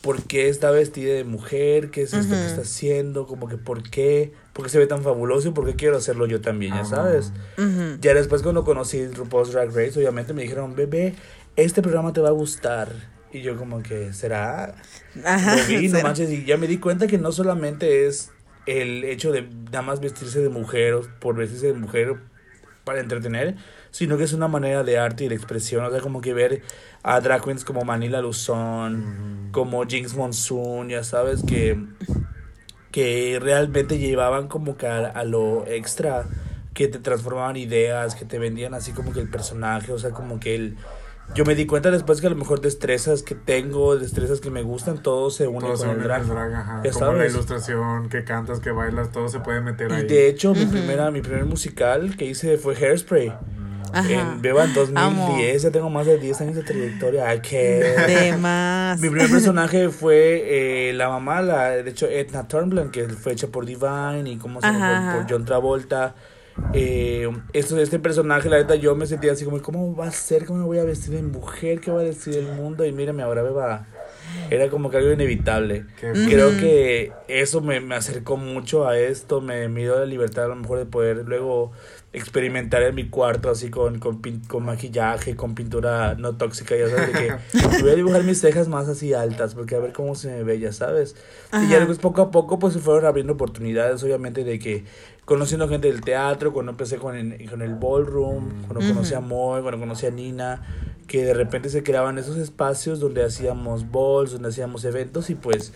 [0.00, 3.82] por qué está vestida de mujer, qué es esto que está haciendo, como que por
[3.82, 6.84] qué, por qué se ve tan fabuloso y por qué quiero hacerlo yo también, ya
[6.84, 7.32] sabes.
[8.00, 11.14] Ya después cuando conocí RuPaul's Drag Race, obviamente me dijeron, bebé,
[11.56, 12.92] este programa te va a gustar.
[13.32, 14.76] Y yo como que, ¿será?
[15.24, 18.30] Ajá, Lo vi, no manches, y ya me di cuenta que no solamente es
[18.66, 22.16] el hecho de nada más vestirse de mujer o por vestirse de mujer
[22.84, 23.56] para entretener,
[23.90, 26.62] sino que es una manera de arte y de expresión, o sea, como que ver
[27.02, 31.78] a drag queens como Manila Luzón, como Jinx Monsoon, ya sabes, que,
[32.90, 36.26] que realmente llevaban como que a, a lo extra,
[36.74, 40.38] que te transformaban ideas, que te vendían así como que el personaje, o sea, como
[40.40, 40.76] que el...
[41.34, 44.62] Yo me di cuenta después que a lo mejor destrezas que tengo, destrezas que me
[44.62, 46.22] gustan, todo se une Todo se con el une drag.
[46.22, 46.82] el drag, ajá.
[46.90, 50.06] Como la ilustración, que cantas, que bailas, todo se puede meter Y ahí.
[50.06, 53.34] de hecho, mi primera, mi primer musical que hice fue Hairspray.
[53.94, 55.38] En Beba en 2010, Amo.
[55.38, 57.28] ya tengo más de 10 años de trayectoria.
[57.28, 57.58] Ay, que...
[58.06, 59.00] De más.
[59.00, 63.48] Mi primer personaje fue eh, la mamá, la, de hecho, Edna Turnblad, que fue hecha
[63.48, 66.14] por Divine y como se llama, por, John Travolta.
[66.72, 70.44] Eh, esto, este personaje, la neta, yo me sentía así como, ¿cómo va a ser?
[70.44, 71.80] ¿Cómo me voy a vestir de mujer?
[71.80, 72.84] ¿Qué va a decir el mundo?
[72.84, 73.86] Y mírame, ahora Beba,
[74.50, 75.86] era como que algo inevitable.
[76.00, 80.46] Qué Creo que eso me, me acercó mucho a esto, me, me dio la libertad
[80.46, 81.72] a lo mejor de poder luego
[82.18, 86.88] experimentar en mi cuarto así con, con, pin- con maquillaje, con pintura no tóxica, ya
[86.88, 87.34] sabes, de que
[87.82, 90.58] voy a dibujar mis cejas más así altas porque a ver cómo se me ve,
[90.58, 91.16] ya sabes.
[91.52, 94.84] Y ya después poco a poco pues se fueron abriendo oportunidades, obviamente de que
[95.24, 99.60] conociendo gente del teatro, cuando empecé con el, con el ballroom, cuando conocí a Moy,
[99.62, 100.62] cuando conocí a Nina,
[101.06, 105.72] que de repente se creaban esos espacios donde hacíamos balls, donde hacíamos eventos y pues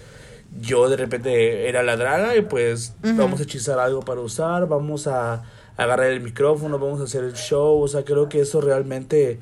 [0.60, 5.06] yo de repente era la draga y pues vamos a hechizar algo para usar, vamos
[5.06, 5.42] a
[5.82, 9.38] agarrar el micrófono, vamos a hacer el show, o sea, creo que eso realmente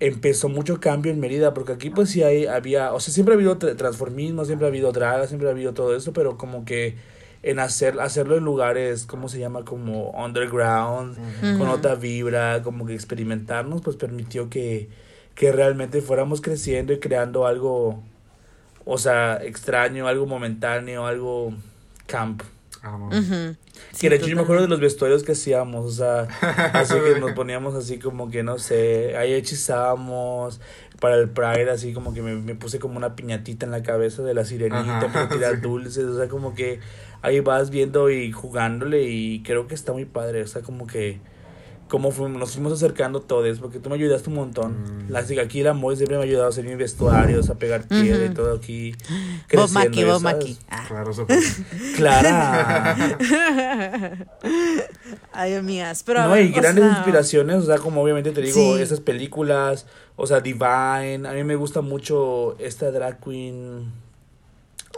[0.00, 3.36] empezó mucho cambio en Mérida, porque aquí pues sí hay, había, o sea, siempre ha
[3.36, 6.96] habido tra- transformismo, siempre ha habido draga, siempre ha habido todo eso, pero como que
[7.42, 9.64] en hacer, hacerlo en lugares, ¿cómo se llama?
[9.64, 11.16] Como underground,
[11.58, 14.88] con otra vibra, como que experimentarnos, pues permitió que,
[15.34, 18.02] que realmente fuéramos creciendo y creando algo,
[18.84, 21.52] o sea, extraño, algo momentáneo, algo
[22.06, 22.42] camp.
[23.10, 23.56] Ujú.
[23.92, 26.28] Sí, que de hecho yo me acuerdo de los vestuarios que hacíamos, o sea,
[26.72, 30.60] así que nos poníamos así como que, no sé, ahí hechizábamos
[31.00, 34.22] para el Pride, así como que me, me puse como una piñatita en la cabeza
[34.22, 35.60] de la sirenita Ajá, para tirar sí.
[35.60, 36.80] dulces, o sea, como que
[37.22, 41.20] ahí vas viendo y jugándole y creo que está muy padre, o sea, como que
[41.88, 45.06] como fuimos, nos fuimos acercando todos, porque tú me ayudaste un montón.
[45.06, 45.10] Mm.
[45.12, 48.24] La, aquí la Moy siempre me ha ayudado a hacer mis vestuarios, a pegar piedra
[48.24, 48.34] y Ujú.
[48.34, 48.94] todo aquí.
[49.52, 50.56] Bob ya Bob.
[50.68, 50.84] Ah.
[50.88, 51.38] Claro, súper.
[51.96, 52.96] Clara.
[55.32, 58.54] Ay, amigas, pero no, ver, y grandes sea, inspiraciones, o sea, como obviamente te digo,
[58.76, 58.80] Sí.
[58.82, 63.92] esas películas, o sea, Divine, a mí me gusta mucho esta drag queen,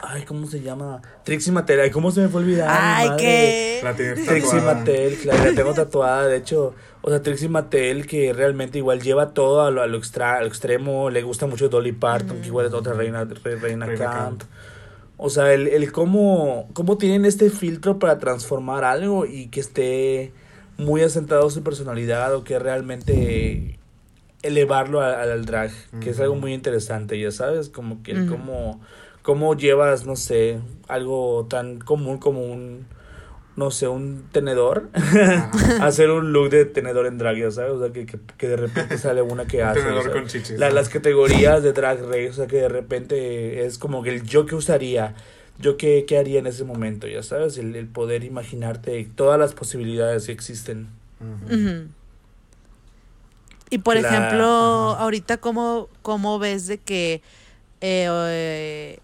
[0.03, 1.01] ay, ¿cómo se llama?
[1.25, 2.69] Trixie Mattel, ay, ¿cómo se me fue a olvidar?
[2.71, 3.23] Ay, madre?
[3.25, 3.81] qué.
[3.83, 4.61] La tienes Trixie.
[4.61, 9.33] Mattel, claro, la tengo tatuada, de hecho, o sea, Trixie Mattel que realmente igual lleva
[9.35, 12.47] todo a lo, a lo, extra, a lo extremo, le gusta mucho Dolly Parton, que
[12.49, 14.41] igual es otra reina, re- reina, Reina camp.
[14.41, 14.43] camp.
[15.19, 20.33] O sea, el, el cómo, cómo tienen este filtro para transformar algo y que esté
[20.77, 23.79] muy asentado su personalidad o que realmente
[24.43, 25.71] elevarlo a- al drag,
[26.01, 28.81] que es algo muy interesante, ya sabes, como que el cómo,
[29.27, 32.87] cómo llevas, no sé, algo tan común como un,
[33.57, 34.89] no sé, un tenedor,
[35.83, 38.57] hacer un look de tenedor en drag, ya sabes, o sea, que, que, que de
[38.57, 39.81] repente sale una que hace.
[39.81, 40.77] tenedor o sea, con chichis, la- ¿no?
[40.77, 44.47] las categorías de drag race, o sea, que de repente es como que el yo
[44.47, 45.17] que usaría,
[45.59, 49.55] yo qué, qué haría en ese momento, ya sabes, el, el poder imaginarte todas las
[49.55, 50.87] posibilidades que existen.
[53.71, 57.23] Y por La- ejemplo, ahorita cómo, cómo ves de que
[57.81, 59.01] eh, eh,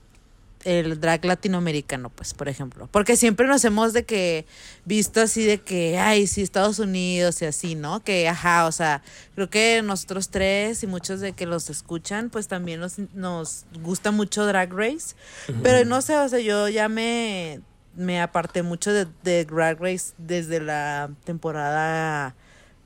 [0.64, 2.88] el drag latinoamericano, pues, por ejemplo.
[2.90, 4.46] Porque siempre nos hemos de que
[4.84, 8.00] visto así de que, ay, sí, Estados Unidos y así, ¿no?
[8.00, 9.02] Que, ajá, o sea,
[9.34, 14.10] creo que nosotros tres y muchos de que los escuchan, pues también nos, nos gusta
[14.10, 15.14] mucho Drag Race.
[15.62, 17.60] Pero no sé, o sea, yo ya me,
[17.96, 22.34] me aparté mucho de, de Drag Race desde la temporada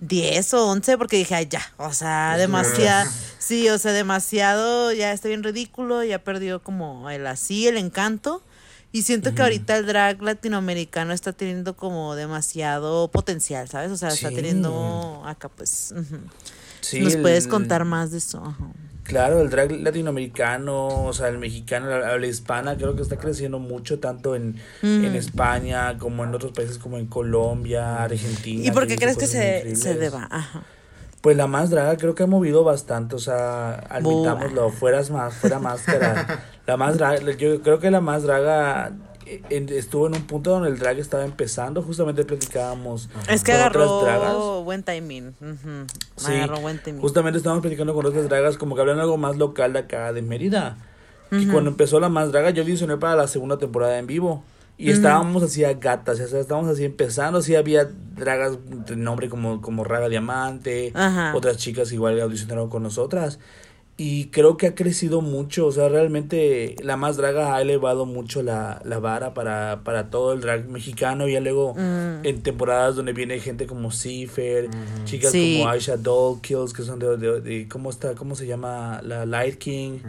[0.01, 5.13] 10 o 11 porque dije, ay, ya, o sea, demasiado, sí, o sea, demasiado, ya
[5.13, 8.43] está bien ridículo, ya perdió como el así, el encanto.
[8.93, 13.91] Y siento que ahorita el drag latinoamericano está teniendo como demasiado potencial, ¿sabes?
[13.91, 15.93] O sea, está teniendo acá, pues.
[16.81, 18.39] Sí, ¿Nos puedes contar más de eso?
[18.39, 18.71] Ajá.
[19.07, 23.59] Claro, el drag latinoamericano, o sea, el mexicano, la habla hispana, creo que está creciendo
[23.59, 25.17] mucho, tanto en, en Mm.
[25.17, 28.67] España como en otros países como en Colombia, Argentina.
[28.67, 30.27] ¿Y por qué crees que se, se deba?
[30.31, 30.63] Ajá.
[31.21, 35.59] Pues la más draga creo que ha movido bastante, o sea, admitámoslo, fueras más, fuera
[35.59, 36.45] máscara.
[36.67, 38.93] la más draga, yo creo que la más draga
[39.51, 43.09] en- estuvo en un punto donde el drag estaba empezando, justamente platicábamos.
[43.29, 44.37] Es que con otras dragas.
[44.65, 45.35] buen timing.
[46.17, 47.01] Sí, Agarró buen timing.
[47.01, 50.23] Justamente estábamos platicando con otras dragas, como que hablan algo más local de acá, de
[50.23, 50.79] Mérida.
[51.33, 54.45] Y cuando empezó la más draga, yo audicioné para la segunda temporada en vivo.
[54.79, 59.31] Y estábamos así a gatas, o sea, estábamos así empezando, sí había dragas de nombre
[59.31, 60.93] como, como Raga Diamante,
[61.35, 63.39] otras chicas igual audicionaron con nosotras.
[63.99, 68.43] Y creo que ha crecido mucho, o sea, realmente la más draga ha elevado mucho
[68.43, 71.27] la, la vara para, para todo el drag mexicano.
[71.27, 72.27] Y ya luego Mm.
[72.27, 74.69] en temporadas donde viene gente como Cipher,
[75.07, 75.61] chicas Sí.
[75.61, 78.15] como Aisha Dollkills, que son de, de, de- ¿cómo está?
[78.15, 79.01] ¿Cómo se llama?
[79.03, 80.01] La Light King,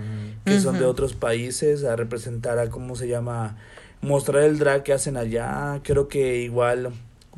[0.43, 3.55] que son de otros países, a representar a, ¿cómo se llama?
[4.01, 5.79] Mostrar el drag que hacen allá.
[5.83, 6.91] Creo que igual,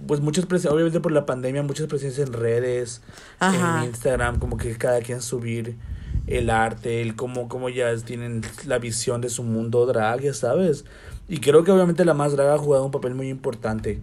[0.08, 3.02] pues muchas presencias, obviamente por la pandemia, muchas presencias en redes,
[3.38, 3.84] Ajá.
[3.84, 5.76] en Instagram, como que cada quien subir
[6.38, 10.86] el arte, el cómo, cómo ya tienen la visión de su mundo drag, ya sabes.
[11.28, 14.00] Y creo que obviamente la más drag ha jugado un papel muy importante.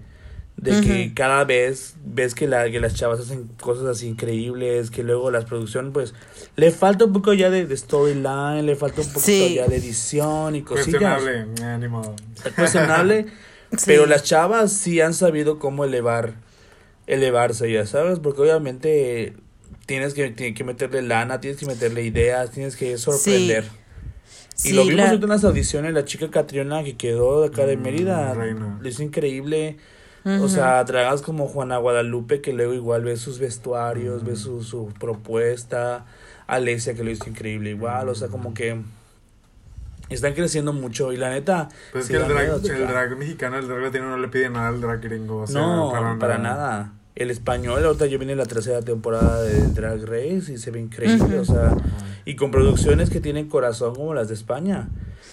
[0.56, 1.14] De que Ujú.
[1.14, 5.44] cada vez ves que, la, que las chavas hacen cosas así increíbles, que luego las
[5.44, 6.14] producciones, pues,
[6.56, 9.54] le falta un poco ya de, de storyline, le falta un poquito Sí.
[9.56, 11.20] ya de edición y cosillas.
[11.20, 12.16] Cuestionable, eh, ni modo.
[12.42, 13.26] Es cuestionable,
[13.76, 13.84] Sí.
[13.84, 16.36] pero las chavas sí han sabido cómo elevar,
[17.06, 19.34] elevarse, ya sabes, porque obviamente
[19.86, 23.64] tienes que, tienes que meterle lana, tienes que meterle ideas, tienes que sorprender.
[23.64, 27.66] Y Sí, lo vimos la- en las audiciones, la chica Catriona que quedó de acá
[27.66, 28.78] de Mm, Mérida, reina.
[28.80, 29.76] lo hizo increíble.
[30.42, 34.88] O sea, dragas como Juana Guadalupe, que luego igual ve sus vestuarios, ve su, su
[34.98, 36.04] propuesta.
[36.48, 38.08] Alesia, que lo hizo increíble igual.
[38.08, 38.80] O sea, como que
[40.08, 41.12] están creciendo mucho.
[41.12, 41.68] Y la neta.
[41.92, 45.00] Pues es que el drag mexicano, el drag latino no le pide nada al drag
[45.00, 45.42] gringo.
[45.42, 46.92] O sea, no, para, nada.
[47.16, 50.80] El español, ahorita yo vine en la tercera temporada de Drag Race y se ve
[50.80, 51.74] increíble, o sea,
[52.26, 54.90] y con producciones que tienen corazón como las de España,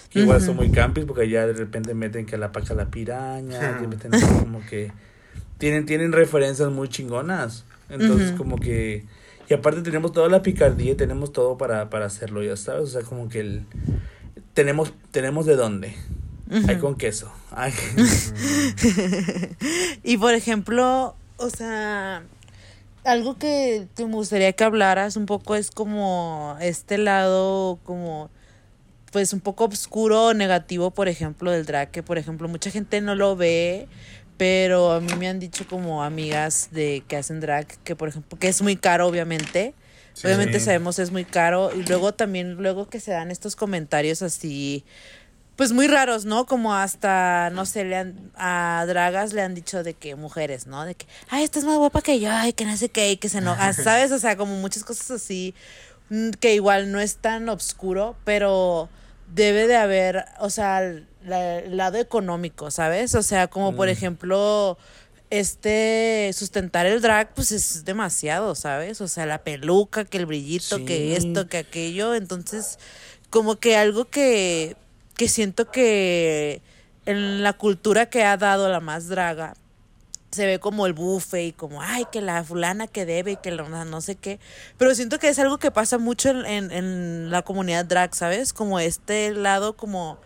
[0.08, 3.78] que igual son muy campis porque ya de repente meten que la pacha la piraña,
[3.78, 4.92] que meten así como que
[5.58, 9.04] tienen, tienen referencias muy chingonas, entonces como que,
[9.50, 12.86] y aparte tenemos toda la picardía y tenemos todo para, para hacerlo, ya sabes, o
[12.86, 13.66] sea, como que el,
[14.54, 15.94] tenemos, tenemos de dónde,
[16.66, 17.30] hay con queso,
[20.02, 22.24] y por ejemplo, o sea,
[23.04, 28.30] algo que, que me gustaría que hablaras un poco es como este lado como
[29.12, 33.00] pues un poco oscuro o negativo, por ejemplo, del drag, que por ejemplo mucha gente
[33.00, 33.86] no lo ve,
[34.36, 38.38] pero a mí me han dicho como amigas de que hacen drag que por ejemplo
[38.38, 39.74] que es muy caro obviamente.
[40.14, 40.26] Sí.
[40.28, 44.84] Obviamente sabemos es muy caro y luego también luego que se dan estos comentarios así
[45.56, 46.46] pues muy raros, ¿no?
[46.46, 50.84] Como hasta, no sé, le han, a dragas le han dicho de que mujeres, ¿no?
[50.84, 53.16] De que, ay, esta es más guapa que yo, ay, que no sé qué, y
[53.18, 54.10] que se enoja, ¿sabes?
[54.12, 55.54] O sea, como muchas cosas así,
[56.10, 58.88] mm, que igual no es tan oscuro, pero
[59.32, 61.06] debe de haber, o sea, el
[61.76, 63.14] lado económico, ¿sabes?
[63.14, 64.76] O sea, como por ejemplo,
[65.30, 69.00] este, sustentar el drag, pues es demasiado, ¿sabes?
[69.00, 70.84] O sea, la peluca, que el brillito, Sí.
[70.84, 72.78] que esto, que aquello, entonces,
[73.30, 74.76] como que algo que
[75.16, 76.62] que siento que
[77.06, 79.54] en la cultura que ha dado la más draga,
[80.30, 83.52] se ve como el bufe y como, ay, que la fulana que debe y que
[83.52, 84.40] la no sé qué.
[84.76, 88.52] Pero siento que es algo que pasa mucho en, en, en la comunidad drag, ¿sabes?
[88.52, 90.18] Como este lado como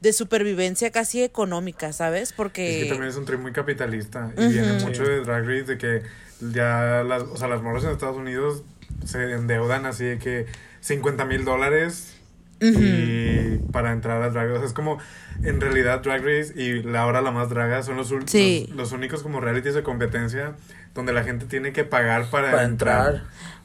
[0.00, 2.32] de supervivencia casi económica, ¿sabes?
[2.32, 2.78] Porque...
[2.78, 5.78] Es que también es un trip muy capitalista y viene mucho de Drag Race de
[5.78, 6.02] que
[6.40, 8.62] ya las, o sea, las morras en Estados Unidos
[9.04, 10.46] se endeudan así de que
[10.80, 12.15] 50 mil dólares
[12.60, 14.64] y para entrar a Drag Race.
[14.66, 14.98] es como,
[15.42, 18.66] en realidad, Drag Race y la hora la más draga son los, Sí.
[18.68, 20.54] los, los únicos como realities de competencia
[20.94, 23.14] donde la gente tiene que pagar para, Para entrar.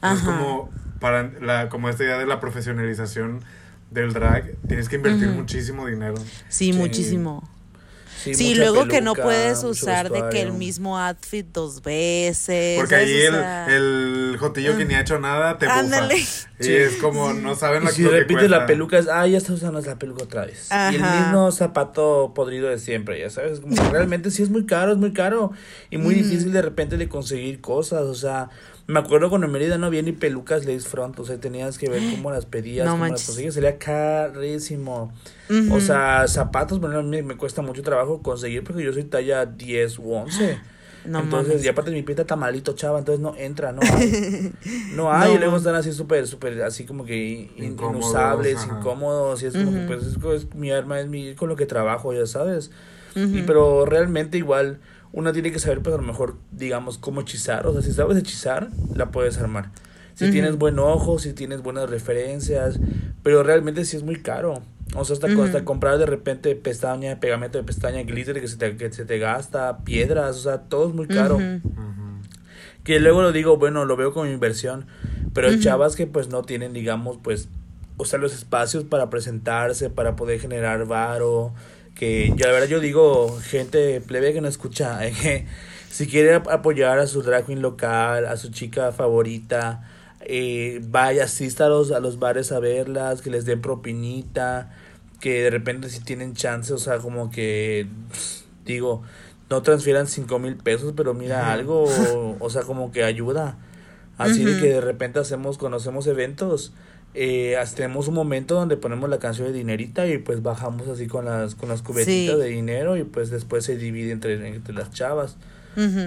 [0.02, 0.14] entrar.
[0.14, 0.70] Es como,
[1.00, 3.40] para la, como esta idea de la profesionalización
[3.90, 6.16] del drag, tienes que invertir muchísimo dinero.
[6.48, 6.72] Sí, Sí.
[6.72, 7.48] muchísimo.
[8.22, 12.78] Sí, luego que no puedes usar de que el mismo outfit dos veces.
[12.78, 13.34] Porque ahí el,
[13.72, 15.78] el jotillo que ni ha hecho nada te bufa.
[15.78, 16.18] Ándale.
[16.18, 16.72] Y Sí.
[16.74, 19.52] es como, no saben Y lo, si que repites la peluca, es, ah, ya está
[19.52, 20.68] usando esa peluca otra vez.
[20.92, 23.60] Y el mismo zapato podrido de siempre, ya sabes.
[23.60, 25.50] Como que realmente sí es muy caro, es muy caro.
[25.90, 28.02] Y muy difícil de repente de conseguir cosas.
[28.02, 28.48] O sea,
[28.92, 31.18] me acuerdo cuando en Mérida no había ni pelucas lace front.
[31.18, 33.54] O sea, tenías que ver cómo las pedías, No cómo las conseguías.
[33.54, 35.12] Sería carísimo.
[35.70, 39.46] O sea, zapatos, bueno, a mí me cuesta mucho trabajo conseguir porque yo soy talla
[39.46, 40.58] 10 u 11.
[41.04, 41.64] No entonces, mames.
[41.64, 44.52] y aparte mi pie está malito, chava, entonces no entra, no hay.
[44.94, 45.34] No hay, No.
[45.34, 48.78] y luego están así súper, súper, así como que Incómodos, inusables, ajá.
[48.78, 51.66] incómodos, y es como que, pues, es, es mi arma, es mi, con lo que
[51.66, 52.70] trabajo, ya sabes.
[53.16, 54.78] Y, pero realmente igual,
[55.12, 58.16] una tiene que saber, pues, a lo mejor, digamos, cómo hechizar, o sea, si sabes
[58.16, 59.70] hechizar, la puedes armar.
[60.14, 62.78] Si tienes buen ojo, si tienes buenas referencias,
[63.22, 64.62] pero realmente sí es muy caro.
[64.94, 68.76] O sea, hasta, hasta comprar de repente pestaña, pegamento de pestaña, glitter que se te,
[68.76, 71.38] que se te gasta, piedras, o sea, todo es muy caro.
[72.84, 74.86] Que luego lo digo, bueno, lo veo como inversión,
[75.32, 77.48] pero chavas que pues no tienen, digamos, pues,
[77.96, 81.54] o sea, los espacios para presentarse, para poder generar varo,
[81.94, 85.46] que yo la verdad yo digo, gente plebe que no escucha, eh, que
[85.90, 89.88] si quiere ap- apoyar a su drag queen local, a su chica favorita,
[90.20, 94.70] eh, vaya, asista a los, a los bares a verlas, que les den propinita,
[95.20, 97.86] que de repente si tienen chance, o sea, como que,
[98.64, 99.02] digo,
[99.50, 103.58] no transfieran cinco mil pesos, pero mira algo, o, o sea, como que ayuda.
[104.18, 106.72] Así de que de repente hacemos, conocemos eventos,
[107.14, 111.24] eh, tenemos un momento donde ponemos la canción de dinerita y pues bajamos así con
[111.26, 112.40] las, con las cubetitas Sí.
[112.42, 115.36] de dinero y pues después se divide entre, entre las chavas.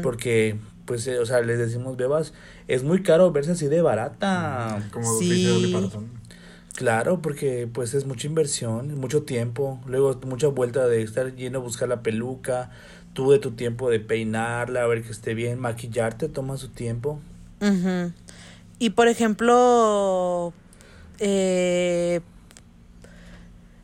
[0.04, 2.34] Porque, pues, eh, o sea, les decimos, bebas,
[2.68, 4.88] es muy caro verse así de barata.
[4.92, 5.72] Como Sí.
[6.76, 11.62] Claro, porque pues es mucha inversión, mucho tiempo, luego mucha vuelta de estar yendo a
[11.62, 12.70] buscar la peluca,
[13.14, 17.22] tú de tu tiempo de peinarla, a ver que esté bien, maquillarte toma su tiempo.
[18.78, 20.54] Y por ejemplo,
[21.20, 22.22] eh,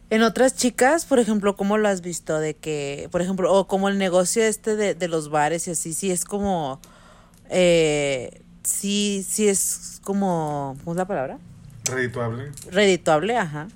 [0.10, 2.38] en otras chicas, por ejemplo, ¿cómo lo has visto?
[2.40, 5.94] De que, por ejemplo, o como el negocio este de, de los bares y así,
[5.94, 6.82] sí es como,
[7.50, 11.38] eh, sí, sí es como, ¿cómo es la palabra?
[11.86, 12.52] Redituable.
[12.70, 13.70] Redituable, ajá.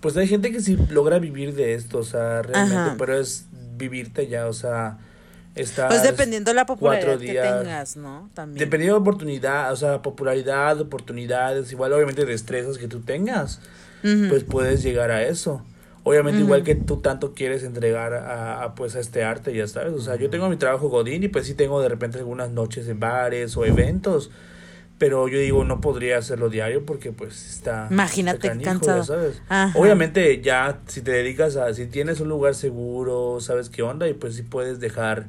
[0.00, 2.94] Pues hay gente que sí logra vivir de esto, o sea, realmente, Ajá.
[2.98, 4.98] pero es vivirte ya, o sea,
[5.54, 8.30] estar Pues dependiendo de la popularidad que tengas, ¿no?
[8.34, 8.58] También.
[8.58, 13.60] Dependiendo de oportunidad, o sea, popularidad, oportunidades, igual obviamente destrezas que tú tengas,
[14.02, 15.62] pues puedes llegar a eso.
[16.04, 19.92] Obviamente igual que tú tanto quieres entregar a, a, pues a este arte, ya sabes.
[19.92, 22.88] O sea, yo tengo mi trabajo Godín y pues sí tengo de repente algunas noches
[22.88, 24.30] en bares o eventos.
[25.02, 27.88] Pero yo digo, no podría hacerlo diario porque pues está...
[27.90, 28.98] Imagínate, está canijo, cansado.
[28.98, 29.74] ya sabes.
[29.74, 31.74] Obviamente ya si te dedicas a...
[31.74, 35.26] Si tienes un lugar seguro, sabes qué onda y pues sí puedes dejar,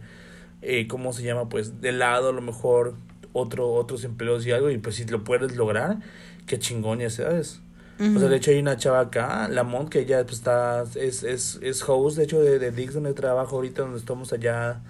[0.61, 1.49] eh, ¿cómo se llama?
[1.49, 2.93] Pues de lado a lo mejor
[3.31, 5.97] otro, otros empleos y algo y pues si lo puedes lograr,
[6.45, 7.59] qué chingón, ya sabes.
[7.99, 11.23] O sea, de hecho hay una chava acá, la Mont, que ella pues, está, es,
[11.23, 14.81] es, es host, de hecho, de, de Dix, donde trabajo ahorita, donde estamos allá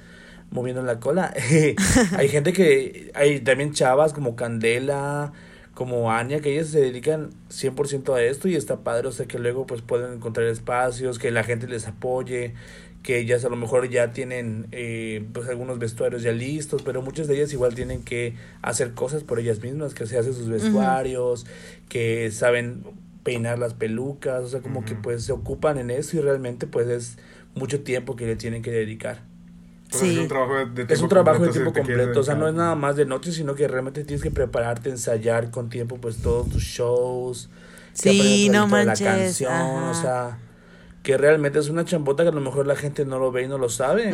[0.54, 1.34] moviendo la cola.
[2.18, 5.34] hay gente que, hay también chavas como Candela,
[5.74, 9.40] como Anya, que ellas se dedican 100% a esto y está padre, o sea, que
[9.40, 12.54] luego pues pueden encontrar espacios, que la gente les apoye,
[13.02, 17.28] que ellas a lo mejor ya tienen eh, pues algunos vestuarios ya listos, pero muchas
[17.28, 21.48] de ellas igual tienen que hacer cosas por ellas mismas, que se hacen sus vestuarios,
[21.90, 22.84] que saben
[23.24, 26.88] peinar las pelucas, o sea, como que pues se ocupan en eso y realmente pues
[26.88, 27.18] es
[27.56, 29.33] mucho tiempo que le tienen que dedicar.
[29.98, 30.16] Sí.
[30.16, 32.54] Es un trabajo de, Es tiempo un trabajo de completo, tiempo o sea, no es
[32.54, 36.50] nada más de noche, sino que realmente tienes que prepararte, ensayar con tiempo pues todos
[36.50, 37.50] tus shows,
[37.94, 40.40] Sí, no manches, la canción, o sea,
[41.04, 43.48] que realmente es una chambota que a lo mejor la gente no lo ve y
[43.50, 44.14] no lo sabe.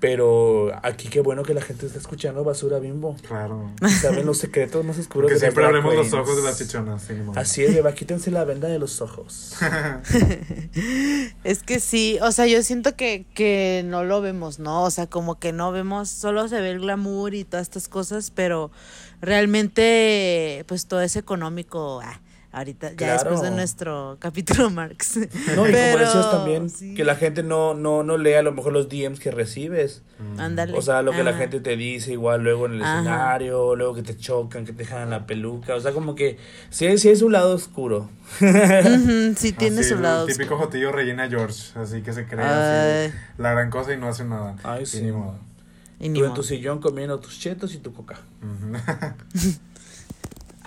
[0.00, 3.16] Pero aquí qué bueno que la gente está escuchando basura bimbo.
[3.26, 3.70] Claro.
[3.80, 7.02] Y saben los secretos más oscuros Porque de siempre abrimos los ojos de las chichonas.
[7.02, 7.14] sí.
[7.36, 9.54] Así es, beba, quítense la venda de los ojos.
[11.42, 14.84] Es que sí, o sea, yo siento que, que no lo vemos, ¿no?
[14.84, 18.30] O sea, como que no vemos, solo se ve el glamour y todas estas cosas,
[18.30, 18.70] pero
[19.22, 22.00] realmente, pues todo es económico.
[22.04, 22.20] ah,
[22.52, 23.12] ahorita, ya Claro.
[23.30, 25.16] después de nuestro capítulo Marx.
[25.56, 26.94] No, y Pero, como decías también, sí.
[26.94, 30.02] que la gente no, no, no lee a lo mejor los DMs que recibes.
[30.36, 30.76] Ándale.
[30.76, 31.38] O sea, lo que la Ajá.
[31.40, 32.98] gente te dice igual luego en el Ajá.
[32.98, 35.74] escenario, luego que te chocan, que te dejan la peluca.
[35.74, 36.36] O sea, como que
[36.70, 38.10] sí, sí es un lado oscuro.
[38.38, 40.26] Sí, tiene Así, su el lado.
[40.26, 40.66] típico oscuro.
[40.66, 41.78] jotillo Regina George.
[41.78, 43.06] Así que se cree Ay.
[43.08, 44.56] así la gran cosa y no hace nada.
[44.62, 45.02] Ay, Y sí.
[45.02, 45.38] ni modo.
[45.98, 46.40] Y ni Tú en modo.
[46.40, 48.18] tu sillón comiendo tus chetos y tu coca.
[48.42, 48.72] Ujú.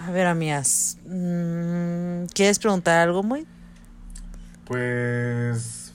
[0.05, 3.47] A ver, amigas, mm, ¿quieres preguntar algo muy?
[4.65, 5.93] Pues.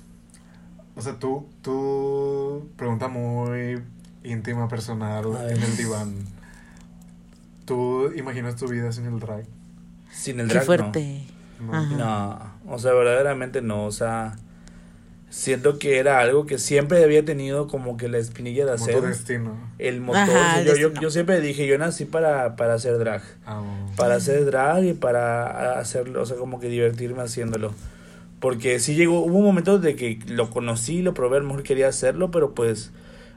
[0.96, 2.70] O sea, tú, tú.
[2.76, 3.82] Pregunta muy
[4.24, 6.14] íntima, personal, en el diván.
[7.66, 9.44] ¿Tú imaginas tu vida sin el drag?
[10.10, 11.26] Sin el Qué drag, fuerte.
[11.60, 11.74] No.
[11.74, 12.54] Ajá.
[12.64, 14.36] No, o sea, verdaderamente no, o sea,
[15.30, 19.06] siento que era algo que siempre había tenido como que la espinilla de hacer tu
[19.06, 19.56] destino.
[19.78, 20.22] el motor.
[20.22, 21.00] Ajá, el yo, yo, destino.
[21.02, 23.62] yo siempre dije, yo nací para, para hacer drag, Ah,
[23.96, 27.72] para hacer drag y para hacerlo, o sea, como que divertirme haciéndolo.
[28.40, 31.62] Porque sí llegó, hubo un momento de que lo conocí, lo probé, a lo mejor
[31.64, 32.92] quería hacerlo, pero pues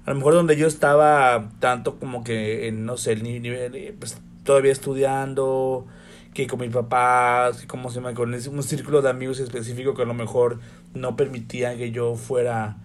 [0.06, 3.96] a lo mejor donde yo estaba tanto como que en, no sé, el ni- nivel,
[4.00, 5.86] pues todavía estudiando,
[6.34, 9.94] que con mis papás, que como se llama, con ese- un círculo de amigos específico
[9.94, 10.60] que a lo mejor
[10.94, 12.78] no permitían que yo fuera,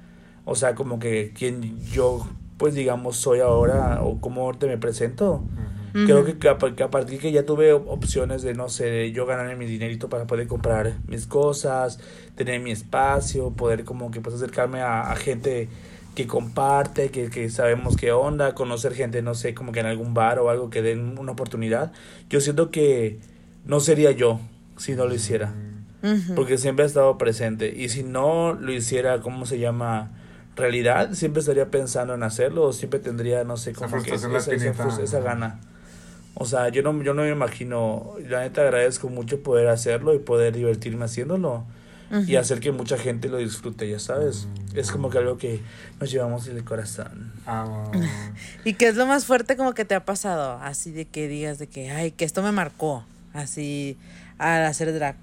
[0.45, 2.27] o sea, como que quien yo,
[2.59, 5.35] pues digamos, soy ahora o como ahorita me presento.
[5.35, 6.05] Ujú.
[6.07, 6.27] Creo Ujú.
[6.27, 9.13] que, que a, que a partir que ya tuve op- opciones de, no sé, de
[9.13, 11.99] yo ganarme mi dinerito para poder comprar mis cosas,
[12.35, 15.69] tener mi espacio, poder como que pues acercarme a, a gente
[16.15, 20.15] que comparte, que, que sabemos qué onda, conocer gente, no sé, como que en algún
[20.15, 21.93] bar o algo que den una oportunidad.
[22.31, 23.19] Yo siento que
[23.67, 24.41] no sería yo
[24.77, 25.53] si no lo hiciera,
[26.35, 27.73] porque siempre ha estado presente.
[27.77, 30.11] Y si no lo hiciera, ¿cómo se llama?
[30.57, 34.29] Realidad, siempre estaría pensando en hacerlo, o siempre tendría, no sé, como que esa,
[35.03, 35.61] esa, gana.
[36.35, 40.19] O sea, yo no, yo no me imagino, la neta agradezco mucho poder hacerlo y
[40.19, 41.65] poder divertirme haciéndolo
[42.27, 44.47] y hacer que mucha gente lo disfrute, ya sabes.
[44.47, 44.79] Mm.
[44.79, 45.61] Es como que algo que
[46.01, 47.33] nos llevamos en el corazón.
[47.47, 47.91] Ah,
[48.65, 50.59] ¿Y qué es lo más fuerte como que te ha pasado?
[50.63, 53.05] Así de que digas de que, ay, que esto me marcó,
[53.37, 53.97] así
[54.39, 55.17] al hacer drag.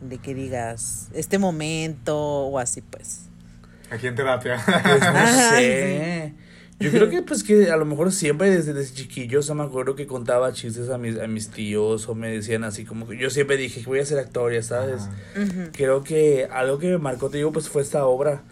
[0.00, 3.28] De que digas, este momento o así pues.
[3.90, 4.62] aquí en terapia.
[4.82, 6.34] Pues no Ajá, sé.
[6.78, 9.62] Yo creo que pues que a lo mejor siempre desde, desde chiquillo, o sea, me
[9.64, 13.16] acuerdo que contaba chistes a mis, a mis tíos o me decían así como que
[13.16, 15.08] yo siempre dije que voy a ser actor, ya sabes.
[15.72, 18.42] Creo que algo que me marcó, te digo, pues fue esta obra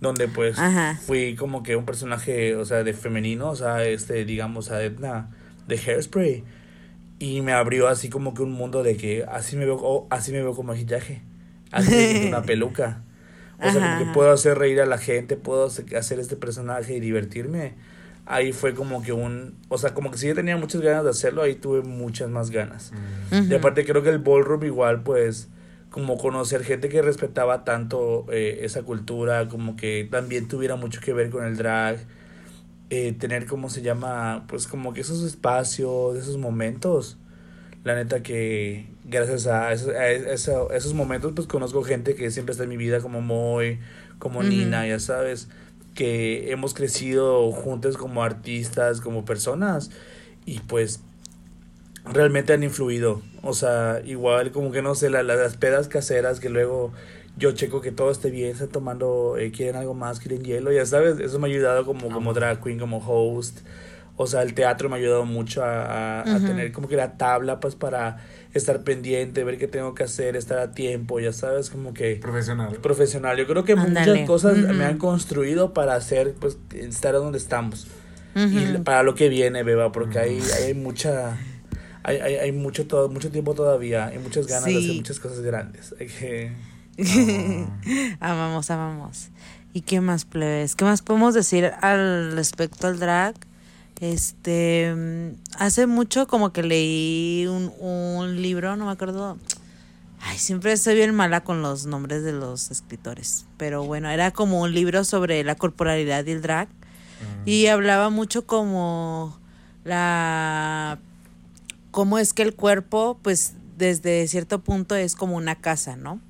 [0.00, 0.98] donde pues Ajá.
[1.06, 5.30] fui como que un personaje, o sea, de femenino, o sea, este, digamos, a Edna
[5.66, 6.44] de Hairspray.
[7.20, 10.32] Y me abrió así como que un mundo de que así me veo, oh, así
[10.32, 11.22] me veo con maquillaje,
[11.70, 13.02] así me una peluca.
[13.58, 13.98] O sea, como Ajá.
[13.98, 17.74] que puedo hacer reír a la gente, puedo hacer este personaje y divertirme.
[18.24, 21.10] Ahí fue como que un, o sea, como que si yo tenía muchas ganas de
[21.10, 22.90] hacerlo, ahí tuve muchas más ganas.
[23.30, 23.52] Mm.
[23.52, 25.48] Y aparte creo que el ballroom igual, pues,
[25.90, 31.12] como conocer gente que respetaba tanto eh, esa cultura, como que también tuviera mucho que
[31.12, 31.98] ver con el drag,
[32.90, 34.44] eh, tener, ¿cómo se llama?
[34.48, 37.18] Pues como que esos espacios, esos momentos.
[37.84, 42.30] La neta que gracias a esos, a eso- a esos momentos, pues conozco gente que
[42.30, 43.78] siempre está en mi vida, como Moy,
[44.18, 44.48] como Ujú.
[44.50, 45.48] Nina, ya sabes,
[45.94, 49.90] que hemos crecido juntos como artistas, como personas,
[50.46, 51.00] y pues
[52.04, 53.22] realmente han influido.
[53.42, 56.92] O sea, igual como que no sé, la- las pedas caseras que luego
[57.36, 60.84] yo checo que todo esté bien, están tomando, eh, quieren algo más, quieren hielo, ya
[60.86, 63.60] sabes, eso me ha ayudado como, como drag queen, como host.
[64.22, 67.58] O sea, el teatro me ha ayudado mucho a, a- tener como que la tabla,
[67.58, 68.18] pues para
[68.52, 72.74] estar pendiente, ver qué tengo que hacer, estar a tiempo, ya sabes, como que Profesional.
[72.82, 73.36] profesional.
[73.38, 77.86] Yo creo que muchas cosas me han construido para hacer, pues, estar donde estamos
[78.34, 81.38] y para lo que viene, beba, porque hay, hay mucha,
[82.02, 85.40] hay, hay, hay mucho, todo, mucho tiempo todavía, hay muchas ganas de hacer muchas cosas
[85.40, 85.94] grandes.
[85.98, 86.52] Hay que...
[88.20, 89.30] amamos, amamos.
[89.72, 90.74] ¿Y qué más, plebes?
[90.74, 93.34] ¿Qué más podemos decir al respecto al drag?
[94.00, 99.38] Este, mm, hace mucho como que leí un, un libro, no me acuerdo.
[100.20, 103.46] Ay, siempre estoy bien mala con los nombres de los escritores.
[103.56, 106.68] Pero bueno, era como un libro sobre la corporalidad y el drag.
[107.44, 109.38] Y hablaba mucho como
[109.84, 110.98] la
[111.90, 116.20] cómo es que el cuerpo, pues desde cierto punto es como una casa, ¿no?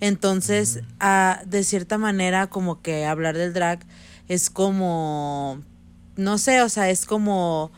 [0.00, 3.80] Entonces, ah, de cierta manera, como que hablar del drag
[4.28, 5.62] es como,
[6.16, 7.70] no sé, o sea, es como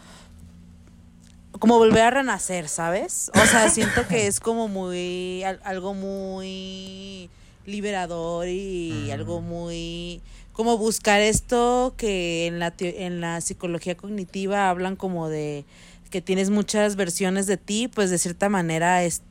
[1.58, 3.30] como volver a renacer, ¿sabes?
[3.34, 7.30] O sea, siento que es como muy al- algo muy
[7.64, 10.20] liberador y algo muy
[10.52, 15.64] como buscar esto que en la en la psicología cognitiva hablan como de
[16.10, 19.22] que tienes muchas versiones de ti, pues de cierta manera es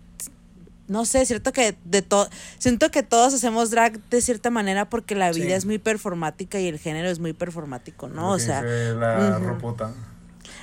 [0.87, 2.29] no sé, cierto que de todo
[2.59, 5.51] siento que todos hacemos drag de cierta manera porque la vida Sí.
[5.53, 8.31] es muy performática y el género es muy performático, ¿no?
[8.31, 9.47] O sea, la ujú.
[9.47, 9.91] ropota.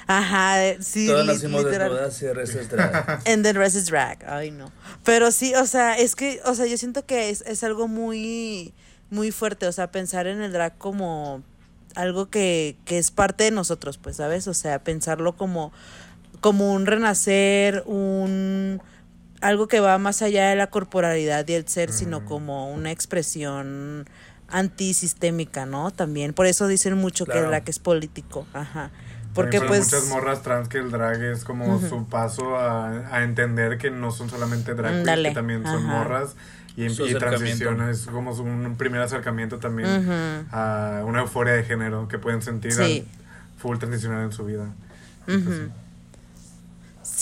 [0.06, 1.90] ajá, sí, Todos nacimos literal.
[1.90, 3.22] desnudas y el resto es drag.
[3.26, 4.18] And the rest is drag.
[4.28, 4.70] Ay, no.
[5.04, 8.74] Pero sí, o sea, es que, o sea, yo siento que es, es algo muy,
[9.10, 9.66] muy fuerte.
[9.66, 11.42] O sea, pensar en el drag como
[11.94, 14.46] algo que, que es parte de nosotros, pues, ¿sabes?
[14.48, 15.72] O sea, pensarlo como,
[16.40, 18.80] como un renacer, un
[19.42, 24.06] algo que va más allá de la corporalidad y el ser, sino como una expresión
[24.48, 25.90] antisistémica, ¿no?
[25.90, 26.32] También.
[26.32, 27.50] Por eso dicen mucho que el Claro.
[27.50, 28.46] drag es político.
[28.52, 28.90] Ajá.
[29.34, 29.92] Porque Porque pues pues.
[29.92, 34.10] muchas morras trans que el drag es como su paso a, a entender que no
[34.10, 35.98] son solamente drag queens, Ándale, que también son ajá.
[35.98, 36.34] morras
[36.76, 40.46] y, Su y transición es como un primer acercamiento también Ujú.
[40.54, 42.82] a una euforia de género que pueden sentir Sí.
[43.08, 44.66] al full transicionar en su vida.
[45.26, 45.68] Y pues Ujú.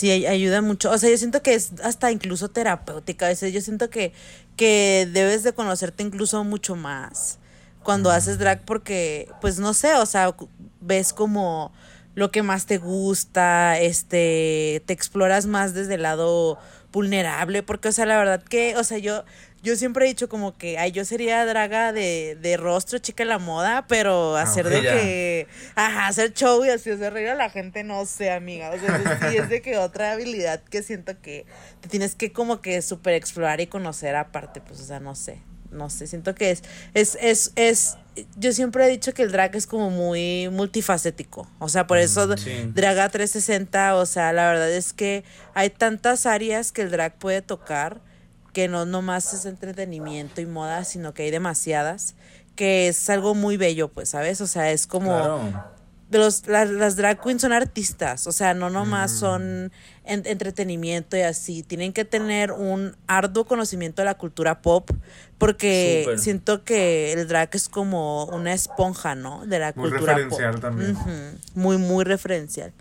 [0.01, 0.89] Sí, ay- ayuda mucho.
[0.89, 3.27] O sea, yo siento que es hasta incluso terapéutica.
[3.27, 4.13] A veces yo siento que,
[4.57, 7.37] que debes de conocerte incluso mucho más
[7.83, 10.35] cuando haces drag porque, pues no sé, o sea,
[10.79, 11.71] ves como
[12.15, 16.57] lo que más te gusta, este, te exploras más desde el lado
[16.91, 19.23] vulnerable, porque, o sea, la verdad que, o sea, yo,
[19.63, 23.29] yo siempre he dicho como que, ay, yo sería draga de, de rostro, chica de
[23.29, 24.93] la moda, pero hacer ok, de ya.
[24.93, 28.79] que, ajá, hacer show y así hacer reír a la gente, no sé, amiga, o
[28.79, 31.45] sea, eso sí es de que otra habilidad que siento que
[31.79, 35.43] te tienes que como que súper explorar y conocer aparte, pues, o sea, no sé,
[35.69, 36.63] no sé, siento que es,
[36.95, 37.97] es, es, es,
[38.37, 42.35] yo siempre he dicho que el drag es como muy multifacético, o sea, por eso
[42.35, 42.71] sí.
[42.73, 47.43] Draga 360, o sea, la verdad es que hay tantas áreas que el drag puede
[47.43, 48.01] tocar
[48.53, 52.15] que no nomás es entretenimiento y moda, sino que hay demasiadas,
[52.55, 54.41] que es algo muy bello, pues, ¿sabes?
[54.41, 55.63] O sea, es como Claro.
[56.11, 59.71] los, las, las drag queens son artistas, o sea, no nomás son
[60.03, 64.91] en- entretenimiento y así, tienen que tener un arduo conocimiento de la cultura pop,
[65.37, 69.45] porque siento que el drag es como una esponja, ¿no?
[69.45, 70.61] De la Muy cultura referencial pop.
[70.61, 70.91] también.
[70.91, 71.09] Ujú,
[71.55, 72.73] Muy, muy referencial.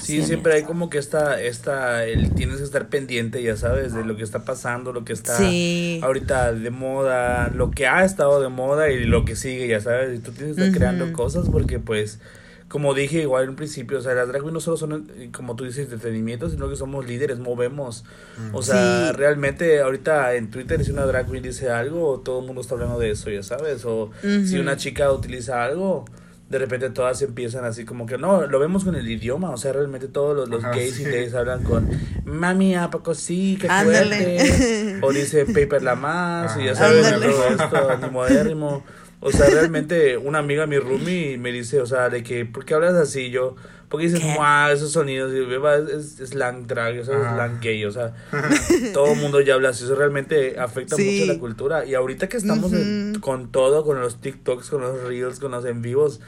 [0.00, 4.04] Sí, siempre hay como que esta, esta, el tienes que estar pendiente, ya sabes, de
[4.04, 6.00] lo que está pasando, lo que está Sí.
[6.02, 10.16] ahorita de moda, lo que ha estado de moda y lo que sigue, ya sabes,
[10.18, 12.20] y tú tienes que estar creando cosas porque pues,
[12.68, 15.30] como dije igual en un principio, o sea, las drag queens no solo son, eh,
[15.32, 18.04] como tú dices, entretenimiento, sino que somos líderes, movemos.
[18.52, 19.16] O sea, Sí.
[19.16, 22.98] realmente ahorita en Twitter si una drag queen dice algo, todo el mundo está hablando
[22.98, 26.04] de eso, ya sabes, o si una chica utiliza algo,
[26.48, 29.72] de repente todas empiezan así como que no, lo vemos con el idioma, o sea,
[29.72, 31.88] realmente todos los, los Ajá, gays y gays hablan con
[32.24, 33.58] mami, ¿a poco sí?
[33.60, 34.98] ¡Qué fuerte!
[35.02, 37.32] O dice paper la más, y ya sabes, Ándale.
[37.32, 38.82] todo esto, ni modérrimo.
[39.20, 42.74] O sea, realmente una amiga, mi roomie, me dice, o sea, de que, ¿por qué
[42.74, 43.30] hablas así?
[43.30, 43.56] Yo,
[43.88, 47.34] porque dices, wow, esos sonidos, es, es slang drag, eso es Ajá.
[47.34, 48.14] slang gay, o sea,
[48.92, 51.20] todo el mundo ya habla así, eso realmente afecta Sí.
[51.20, 51.84] mucho la cultura.
[51.86, 53.20] Y ahorita que estamos en- Ujú.
[53.20, 56.20] con todo, con los TikToks, con los Reels, con los en vivos,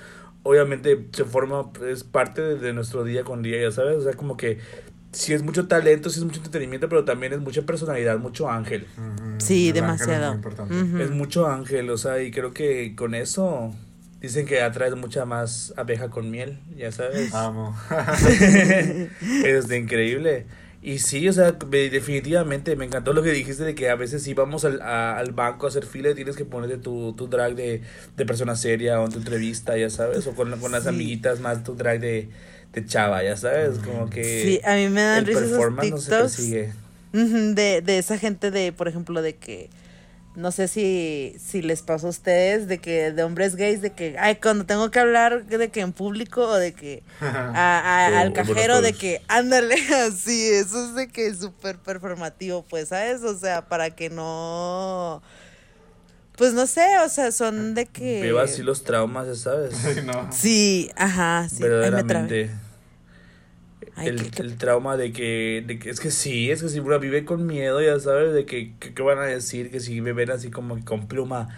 [0.43, 4.15] obviamente se forma, es parte de, de nuestro día con día, ya sabes, o sea,
[4.15, 4.59] como que
[5.13, 8.87] sí es mucho talento, sí es mucho entretenimiento, pero también es mucha personalidad, mucho ángel.
[8.97, 9.35] Ujú.
[9.39, 10.35] Sí, El ángel es muy demasiado.
[10.35, 10.75] importante.
[10.83, 10.99] Ujú.
[10.99, 13.75] Es mucho ángel, o sea, y creo que con eso
[14.21, 17.33] dicen que atraes mucha más abeja con miel, ya sabes.
[17.35, 17.77] Amo.
[19.45, 20.47] es de increíble.
[20.83, 24.23] Y sí, o sea, me- definitivamente me encantó lo que dijiste de que a veces
[24.23, 27.29] sí vamos al, a- al banco a hacer fila y tienes que ponerte tu, tu
[27.29, 27.83] drag de,
[28.17, 30.89] de persona seria o en tu entrevista, ya sabes, o con, con las Sí.
[30.89, 32.31] amiguitas más tu drag de,
[32.73, 35.91] de chava, ya sabes, como que Sí, a mí me dan el risa esos performance
[35.91, 36.37] no se TikToks.
[36.37, 36.73] persigue.
[37.13, 39.69] Ujú, de, de esa gente de, por ejemplo, de que
[40.37, 44.17] no sé si, si les pasó a ustedes, de que de hombres gays, de que,
[44.19, 48.17] ay, cuando tengo que hablar de que en público o de que a- a- Oh,
[48.19, 49.75] al cajero de que, ándale,
[50.07, 53.23] así, eso es de que es súper performativo, pues, ¿sabes?
[53.23, 55.21] O sea, para que no,
[56.37, 58.21] pues no sé, o sea, son de que...
[58.23, 59.75] Veo así los traumas, ya sabes.
[59.95, 60.33] Sí, no.
[60.33, 62.01] Sí, ajá, sí, ahí me trabé.
[62.09, 62.51] verdaderamente.
[63.97, 66.69] Ay, el, qué- qué- el trauma de que, de que es que sí, es que
[66.69, 69.81] si uno vive con miedo, ya sabes, de que, que, que van a decir, que
[69.81, 71.49] si me ven así como que con pluma,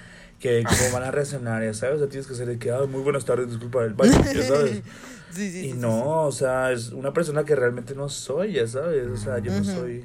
[0.41, 2.85] que cómo van a reaccionar, ya sabes, o sea, tienes que ser de que, ah,
[2.89, 4.79] muy buenas tardes, disculpa el baño, ya sabes.
[4.79, 4.83] Sí,
[5.31, 8.67] sí, sí, y sí, no, o sea, es una persona que realmente no soy, ya
[8.67, 10.05] sabes, o sea, yo no soy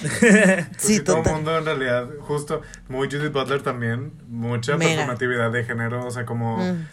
[0.00, 0.12] Pues
[0.78, 4.90] Sí, todo el mundo en realidad, justo, muy Judith Butler también, mucha Mega.
[4.90, 6.88] performatividad de género, o sea, como Mm.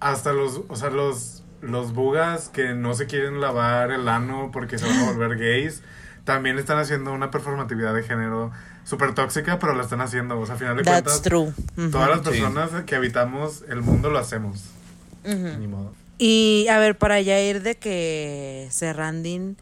[0.00, 4.78] hasta los, o sea, los, los bugas que no se quieren lavar el ano porque
[4.78, 5.82] se van a volver gays,
[6.24, 8.52] también están haciendo una performatividad de género
[8.84, 11.90] súper tóxica, pero la están haciendo, o sea, a final de That's cuentas, true.
[11.90, 12.24] Todas las Sí.
[12.40, 14.64] personas que habitamos el mundo lo hacemos,
[15.24, 15.58] Ujú.
[15.58, 15.92] ni modo.
[16.18, 19.56] Y a ver, para ya ir de que cerrandín,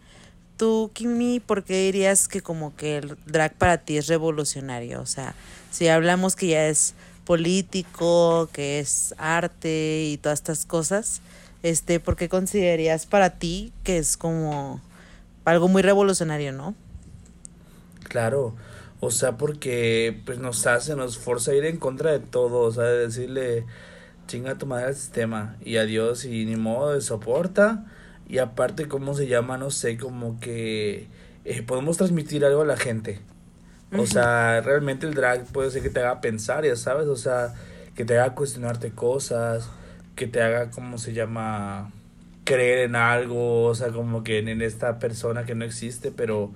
[0.57, 5.01] tú, Kimi, ¿por qué dirías que como que el drag para ti es revolucionario?
[5.01, 5.35] O sea,
[5.71, 6.95] si hablamos que ya es
[7.25, 11.21] político, que es arte y todas estas cosas,
[11.63, 14.81] este, ¿por qué considerarías para ti que es como
[15.45, 16.75] algo muy revolucionario, no?
[18.05, 18.55] Claro,
[19.01, 22.73] o sea, porque pues nos hace, nos forza a ir en contra de todo, o
[22.73, 23.65] sea, de decirle
[24.27, 27.85] chinga tu madre al sistema y adiós y ni modo de soporta
[28.29, 31.09] y aparte cómo se llama, no sé, como que
[31.45, 33.21] eh, podemos transmitir algo a la gente.
[33.97, 37.55] O sea, realmente el drag puede ser que te haga pensar, ya sabes, o sea,
[37.95, 39.71] que te haga cuestionarte cosas,
[40.17, 41.93] que te haga, ¿cómo se llama?
[42.47, 46.53] creer en algo, o sea, como que en, en esta persona que no existe, pero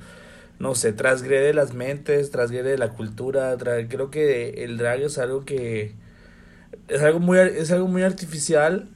[0.59, 5.95] no sé, transgrede las mentes, transgrede la cultura, creo que el drag es algo que
[6.89, 8.89] es algo muy es algo muy artificial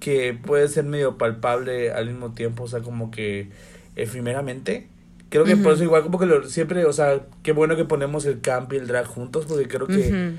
[0.00, 3.48] que puede ser medio palpable al mismo tiempo, o sea, como que
[3.96, 4.88] efímeramente.
[5.28, 8.26] Creo que por eso igual como que lo, siempre, o sea, qué bueno que ponemos
[8.26, 10.34] el camp y el drag juntos porque creo que.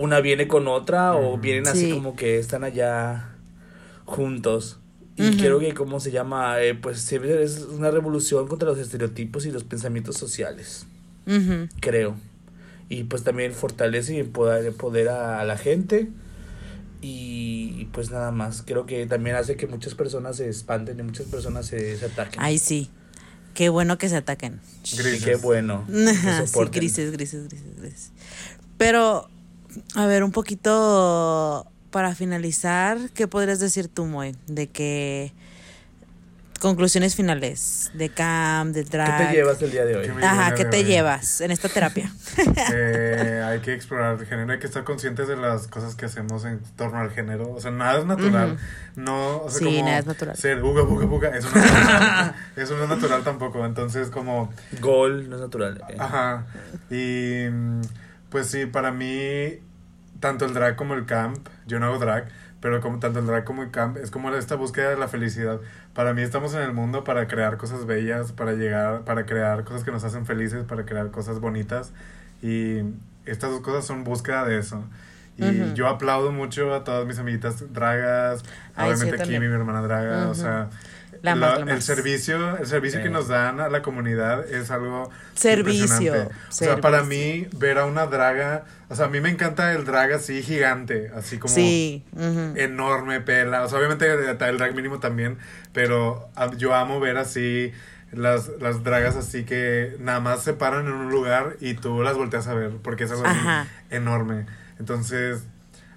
[0.00, 1.40] Una viene con otra o Ujú.
[1.42, 1.90] vienen así Sí.
[1.92, 3.30] como que están allá
[4.04, 4.78] juntos.
[5.16, 5.38] Y Ujú.
[5.38, 6.60] creo que, ¿cómo se llama?
[6.62, 10.86] Eh, pues siempre es una revolución contra los estereotipos y los pensamientos sociales,
[11.26, 11.68] Ujú.
[11.80, 12.14] creo.
[12.88, 16.08] Y pues también fortalece y empodera, empodera a la gente.
[17.00, 21.02] Y, y, pues nada más, creo que también hace que muchas personas se espanten y
[21.02, 22.40] muchas personas se, se ataquen.
[22.42, 22.90] Ay, sí.
[23.54, 24.60] Qué bueno que se ataquen.
[24.96, 25.24] Grises.
[25.24, 25.84] qué bueno.
[25.86, 25.92] que
[26.46, 28.12] sí, grises, grises, grises, grises.
[28.78, 29.28] Pero,
[29.94, 34.36] a ver, un poquito para finalizar, ¿qué podrías decir tú, Moy?
[34.46, 35.32] De que
[36.60, 39.28] conclusiones finales de Cam, de ¿Qué Drag.
[39.28, 40.06] te llevas el día de hoy?
[40.06, 40.84] ¿Qué me- Ajá, ¿qué te hoy?
[40.84, 42.12] llevas en esta terapia?
[42.72, 46.44] Eh, hay que explorar el género, hay que estar conscientes de las cosas que hacemos
[46.44, 47.52] en torno al género.
[47.52, 48.58] O sea, nada es natural.
[48.96, 50.36] No, o sea, Sí, como nada es natural.
[50.36, 51.28] Ser buga, buga, buga.
[51.28, 52.34] Eso no es natural.
[52.56, 53.64] eso no es natural tampoco.
[53.64, 54.52] Entonces, como.
[54.80, 55.80] Gol, no es natural.
[55.88, 55.96] eh.
[55.98, 56.44] Ajá.
[56.90, 57.44] Y.
[58.30, 59.58] Pues sí, para mí,
[60.20, 62.28] tanto el drag como el camp, yo no hago drag,
[62.60, 65.60] pero como tanto el drag como el camp, es como esta búsqueda de la felicidad.
[65.94, 69.84] Para mí estamos en el mundo para crear cosas bellas, para llegar, para crear cosas
[69.84, 71.92] que nos hacen felices, para crear cosas bonitas.
[72.42, 72.80] Y
[73.24, 74.84] estas dos cosas son búsqueda de eso.
[75.36, 78.42] Y yo aplaudo mucho a todas mis amiguitas dragas,
[78.74, 79.22] Ay, obviamente.
[79.22, 80.68] Kimi, mi hermana draga, o sea,
[81.22, 81.84] La la- más, la el más.
[81.84, 86.34] servicio, el servicio que nos dan a la comunidad es algo Servicio, impresionante.
[86.48, 89.84] O sea, para mí ver a una draga, o sea, a mí me encanta el
[89.84, 92.04] drag así gigante, así como sí.
[92.56, 95.38] enorme pela, o sea, obviamente el drag mínimo también,
[95.72, 97.72] pero a- yo amo ver así
[98.12, 102.16] las, las dragas así que nada más se paran en un lugar y tú las
[102.16, 103.38] volteas a ver porque es algo así
[103.90, 104.46] enorme.
[104.78, 105.42] Entonces,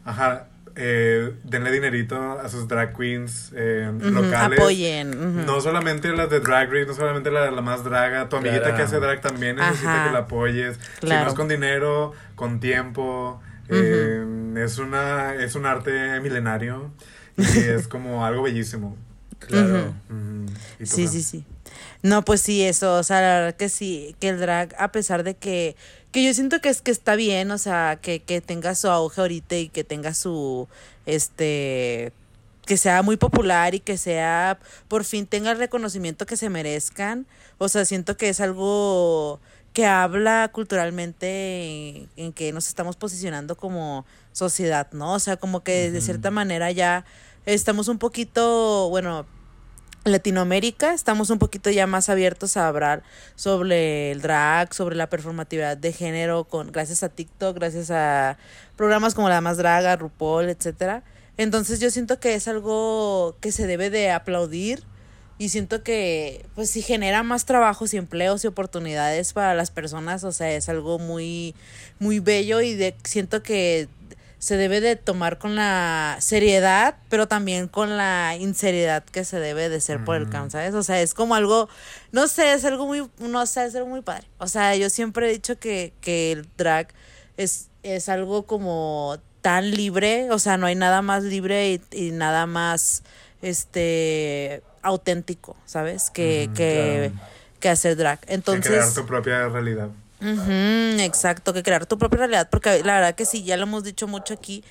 [0.03, 4.59] ajá, eh, denle dinerito a sus drag queens eh, Ujú, locales.
[4.59, 5.45] Apoyen.
[5.45, 8.77] No solamente las de Drag Race, no solamente la, la más draga, tu amiguita Claro.
[8.77, 10.07] que hace drag también necesita Ajá.
[10.07, 10.77] que la apoyes.
[10.95, 11.23] Si Claro.
[11.25, 13.41] no es con dinero, con tiempo.
[13.69, 14.25] eh,
[14.57, 16.91] es una es un arte milenario
[17.37, 18.97] y es como algo bellísimo.
[19.39, 19.93] Claro.
[20.09, 20.45] Ujú.
[20.79, 21.45] ¿Y tú, Sí, sí, sí.
[22.03, 25.23] No, pues sí, eso, o sea, la verdad que sí, que el drag, a pesar
[25.23, 25.75] de que,
[26.11, 29.21] que yo siento que es que está bien, o sea, que, que tenga su auge
[29.21, 30.67] ahorita y que tenga su,
[31.05, 32.13] este,
[32.65, 37.25] que sea muy popular y que sea, por fin tenga el reconocimiento que se merezcan,
[37.57, 39.39] o sea, siento que es algo
[39.73, 45.13] que habla culturalmente en, en que nos estamos posicionando como sociedad, ¿no?
[45.13, 47.05] O sea, como que de cierta manera ya
[47.45, 49.25] estamos un poquito, bueno,
[50.03, 53.03] Latinoamérica estamos un poquito ya más abiertos a hablar
[53.35, 58.37] sobre el drag, sobre la performatividad de género, con gracias a TikTok, gracias a
[58.75, 61.03] programas como La Más Draga, RuPaul, etcétera.
[61.37, 64.83] Entonces yo siento que es algo que se debe de aplaudir
[65.37, 70.23] y siento que pues si genera más trabajos y empleos y oportunidades para las personas,
[70.23, 71.53] o sea, es algo muy
[71.99, 73.87] muy bello y de siento que
[74.41, 79.69] se debe de tomar con la seriedad, pero también con la inseriedad que se debe
[79.69, 80.31] de ser por el Ujú.
[80.31, 80.73] CAM, ¿sabes?
[80.73, 81.69] O sea, es como algo,
[82.11, 84.25] no sé, es algo muy, no sé, es algo muy padre.
[84.39, 86.87] O sea, yo siempre he dicho que, que el drag
[87.37, 92.09] es, es algo como tan libre, o sea, no hay nada más libre y, y
[92.09, 93.03] nada más,
[93.43, 96.09] este, auténtico, ¿sabes?
[96.09, 97.29] Que, que, claro.
[97.59, 98.19] que hacer drag.
[98.21, 99.89] Que Entonces, crear tu propia realidad.
[100.21, 103.83] Ujú, exacto, que crear tu propia realidad, porque la verdad que sí, ya lo hemos
[103.83, 104.63] dicho mucho aquí,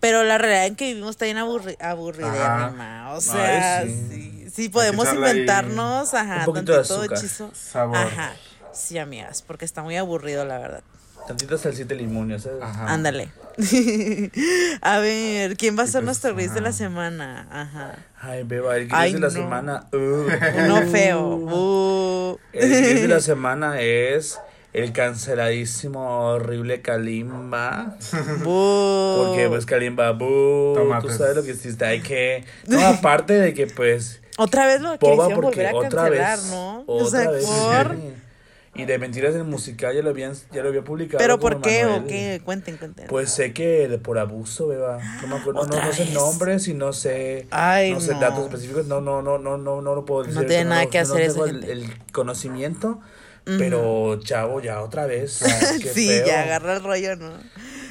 [0.00, 3.12] pero la realidad en que vivimos está bien aburri aburrida, Ajá.
[3.14, 4.42] O sea, Ay, sí.
[4.44, 4.50] sí.
[4.50, 7.18] sí, podemos echarle ahí inventarnos, ajá, tantito azúcar.
[7.18, 7.50] hechizo.
[7.52, 7.96] Sabor.
[7.98, 8.32] Ajá,
[8.72, 10.82] sí, amigas, porque está muy aburrido, la verdad.
[11.26, 12.62] Tantita salsita limón, ¿sabes?
[12.62, 12.92] Ajá.
[12.92, 13.30] Ándale.
[14.80, 17.46] a ver, ¿quién va a ser pues, nuestro gris de la semana?
[17.50, 17.96] Ajá.
[18.20, 19.32] Ay, beba, el Ay, gris de la no.
[19.32, 19.86] semana.
[19.92, 20.64] uh.
[20.64, 21.36] Uno feo.
[21.36, 22.38] Uh.
[22.52, 24.40] El gris de la semana es
[24.72, 27.96] el canceladísimo, horrible Kalimba.
[28.44, 31.84] Porque pues Kalimba, tú sabes lo que hiciste.
[31.84, 32.44] Hay que.
[32.66, 34.20] No, aparte de que pues.
[34.38, 36.50] Otra vez lo porque volver a otra cancelar, vez.
[36.50, 36.84] ¿no?
[36.86, 37.44] Otra o sea, vez.
[37.44, 37.96] por...
[37.96, 38.14] sí.
[38.74, 41.18] Y de mentiras en musical ya lo habían, ya lo había publicado.
[41.18, 42.40] ¿Pero por qué o qué?
[42.42, 43.06] Cuenten, cuenten.
[43.06, 44.98] Pues sé que de por abuso, beba.
[45.20, 48.20] No me acuerdo, no, ¿Otra no sé nombres y no sé, Ay, no sé no.
[48.20, 48.86] datos específicos.
[48.86, 50.38] No, no, no, no, no, no lo puedo decir.
[50.46, 51.72] tiene ahorita, nada no, que no hacer esa tengo el, gente.
[51.72, 53.00] el conocimiento,
[53.44, 55.42] pero chavo, ya otra vez.
[55.42, 56.26] ay, qué sí, feo.
[56.26, 57.32] ya agarra el rollo, ¿no?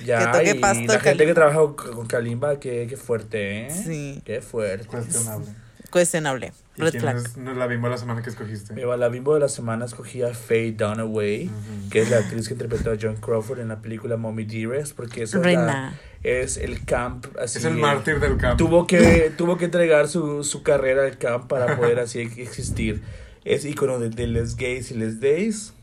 [0.06, 3.70] Ya, que toque y pasto la gente que trabaja con, Kalimba, qué, qué fuerte, ¿eh?
[3.70, 4.22] Sí.
[4.26, 4.88] Qué fuerte.
[4.88, 5.46] Cuestionable.
[5.92, 6.54] Cuestionable.
[6.78, 7.18] ¿Y Red quién flag.
[7.18, 8.74] es no, la bimbo de la semana que escogiste?
[8.74, 11.52] Beba, la bimbo de la semana escogí a Faye Dunaway,
[11.92, 15.24] que es la actriz que interpretó a John Crawford en la película Mommy Dearest, porque
[15.24, 17.58] es, la- es el camp así.
[17.60, 18.56] Es el mártir del campo.
[18.58, 23.04] Tuvo que, tuvo que entregar su, su carrera al camp para poder así existir.
[23.46, 25.74] Es icono de, de les gays y les days.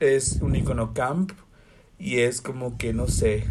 [0.00, 1.32] Es un icono camp.
[1.98, 3.44] Y es como que, no sé,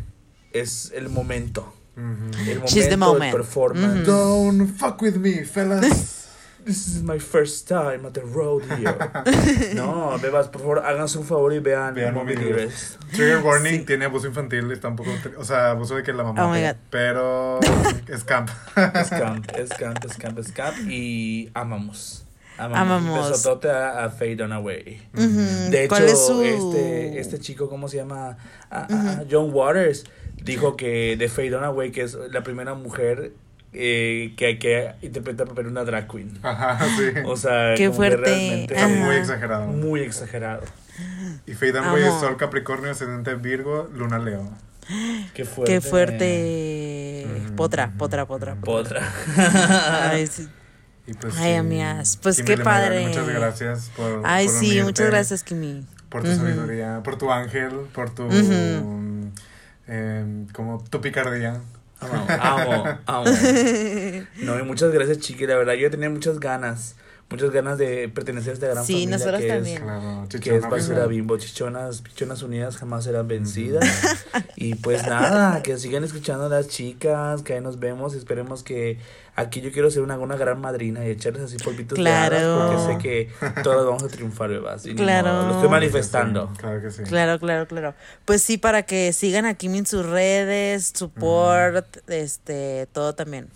[0.54, 1.74] es el momento.
[1.98, 3.24] El She's the momento moment.
[3.24, 4.06] del performance.
[4.06, 6.14] Don't fuck with me, fellas.
[6.68, 8.94] This is my first time at the rodeo.
[9.76, 12.36] no, bebas, por favor, háganse un favor y vean, Vean Mommy.
[12.36, 13.86] Trigger warning Sí.
[13.86, 16.62] tiene abuso infantil, está un poco, o sea, abuso de que la mamá, Oh my
[16.62, 16.78] ve, God.
[16.90, 17.60] pero
[18.08, 18.50] es camp.
[18.94, 20.78] Es camp, es camp, es camp, es camp.
[20.90, 22.26] Y amamos.
[22.58, 23.04] Amamos.
[23.26, 25.02] Un besotote a, a Faye Dunaway.
[25.70, 26.42] De hecho, ¿Cuál es su...?
[26.44, 28.38] este, este chico, ¿cómo se llama?
[28.72, 30.06] Ah, ah, John Waters
[30.44, 33.34] dijo que de Faye Dunaway, que es la primera mujer
[33.74, 36.40] eh, que, que interpreta el papel de una drag queen.
[36.42, 37.12] Ajá, sí.
[37.26, 38.26] O sea, Qué como que fuerte.
[38.32, 38.96] realmente Está Ajá.
[39.06, 39.68] muy exagerado.
[39.68, 40.64] muy exagerado.
[41.46, 42.14] Y Faye Dunaway es.
[42.16, 44.50] Sol Capricornio, ascendente Virgo, Luna Leo.
[45.34, 45.74] Qué fuerte.
[45.74, 47.28] Qué fuerte.
[47.46, 47.56] Ujú.
[47.56, 48.56] Potra, potra, potra.
[48.56, 49.02] Potra.
[50.12, 50.48] Ay, sí.
[51.08, 53.08] Y pues, Ay, sí, amigas, pues Kimmy qué padre.
[53.08, 54.22] Muchas gracias por.
[54.26, 55.86] Ay, por sí, unirte, muchas gracias, Kimi.
[56.10, 56.38] Por tu Ujú.
[56.38, 58.24] sabiduría, por tu ángel, por tu.
[58.26, 59.32] Ujú.
[59.88, 61.62] em, como tu picardía.
[62.02, 63.26] Amo, amo, amo.
[64.42, 65.48] No, y muchas gracias, chiqui.
[65.48, 66.96] La verdad, yo tenía muchas ganas.
[67.30, 69.78] Muchas ganas de pertenecer a esta gran Sí, familia nosotros que también.
[69.78, 71.38] es, Claro, que es Basura Bimbo.
[71.38, 73.84] Chichonas, pichonas unidas jamás serán vencidas.
[74.56, 78.14] y pues nada, que sigan escuchando a las chicas, que ahí nos vemos.
[78.14, 78.98] Esperemos que
[79.36, 82.36] aquí yo quiero ser una, una gran madrina y echarles así polvitos Claro.
[82.38, 84.86] de hadas porque sé que todos vamos a triunfar, bebas.
[84.86, 85.28] Y Claro.
[85.34, 86.50] modo, Lo estoy manifestando.
[86.54, 87.04] Sí, claro que sí.
[87.04, 87.94] Claro, claro, claro.
[88.24, 93.50] Pues sí, para que sigan a Kimi en sus redes, support, este, todo también.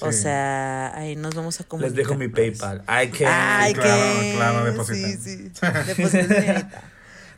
[0.00, 1.96] O sea, ahí nos vamos a comunicar.
[1.96, 2.28] Les dejo mi.
[2.28, 2.82] PayPal.
[2.86, 5.18] Ay, que Ay, Claro, que claro, depositen.
[5.20, 5.66] Sí, sí.
[5.86, 6.28] Depositen,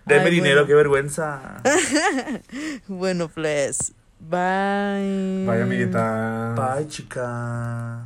[0.07, 0.67] denme Ay, dinero, bueno.
[0.67, 1.63] qué vergüenza.
[2.89, 5.45] Bueno, pues, bye.
[5.47, 6.55] Bye, amiguita.
[6.57, 8.05] Bye, chica.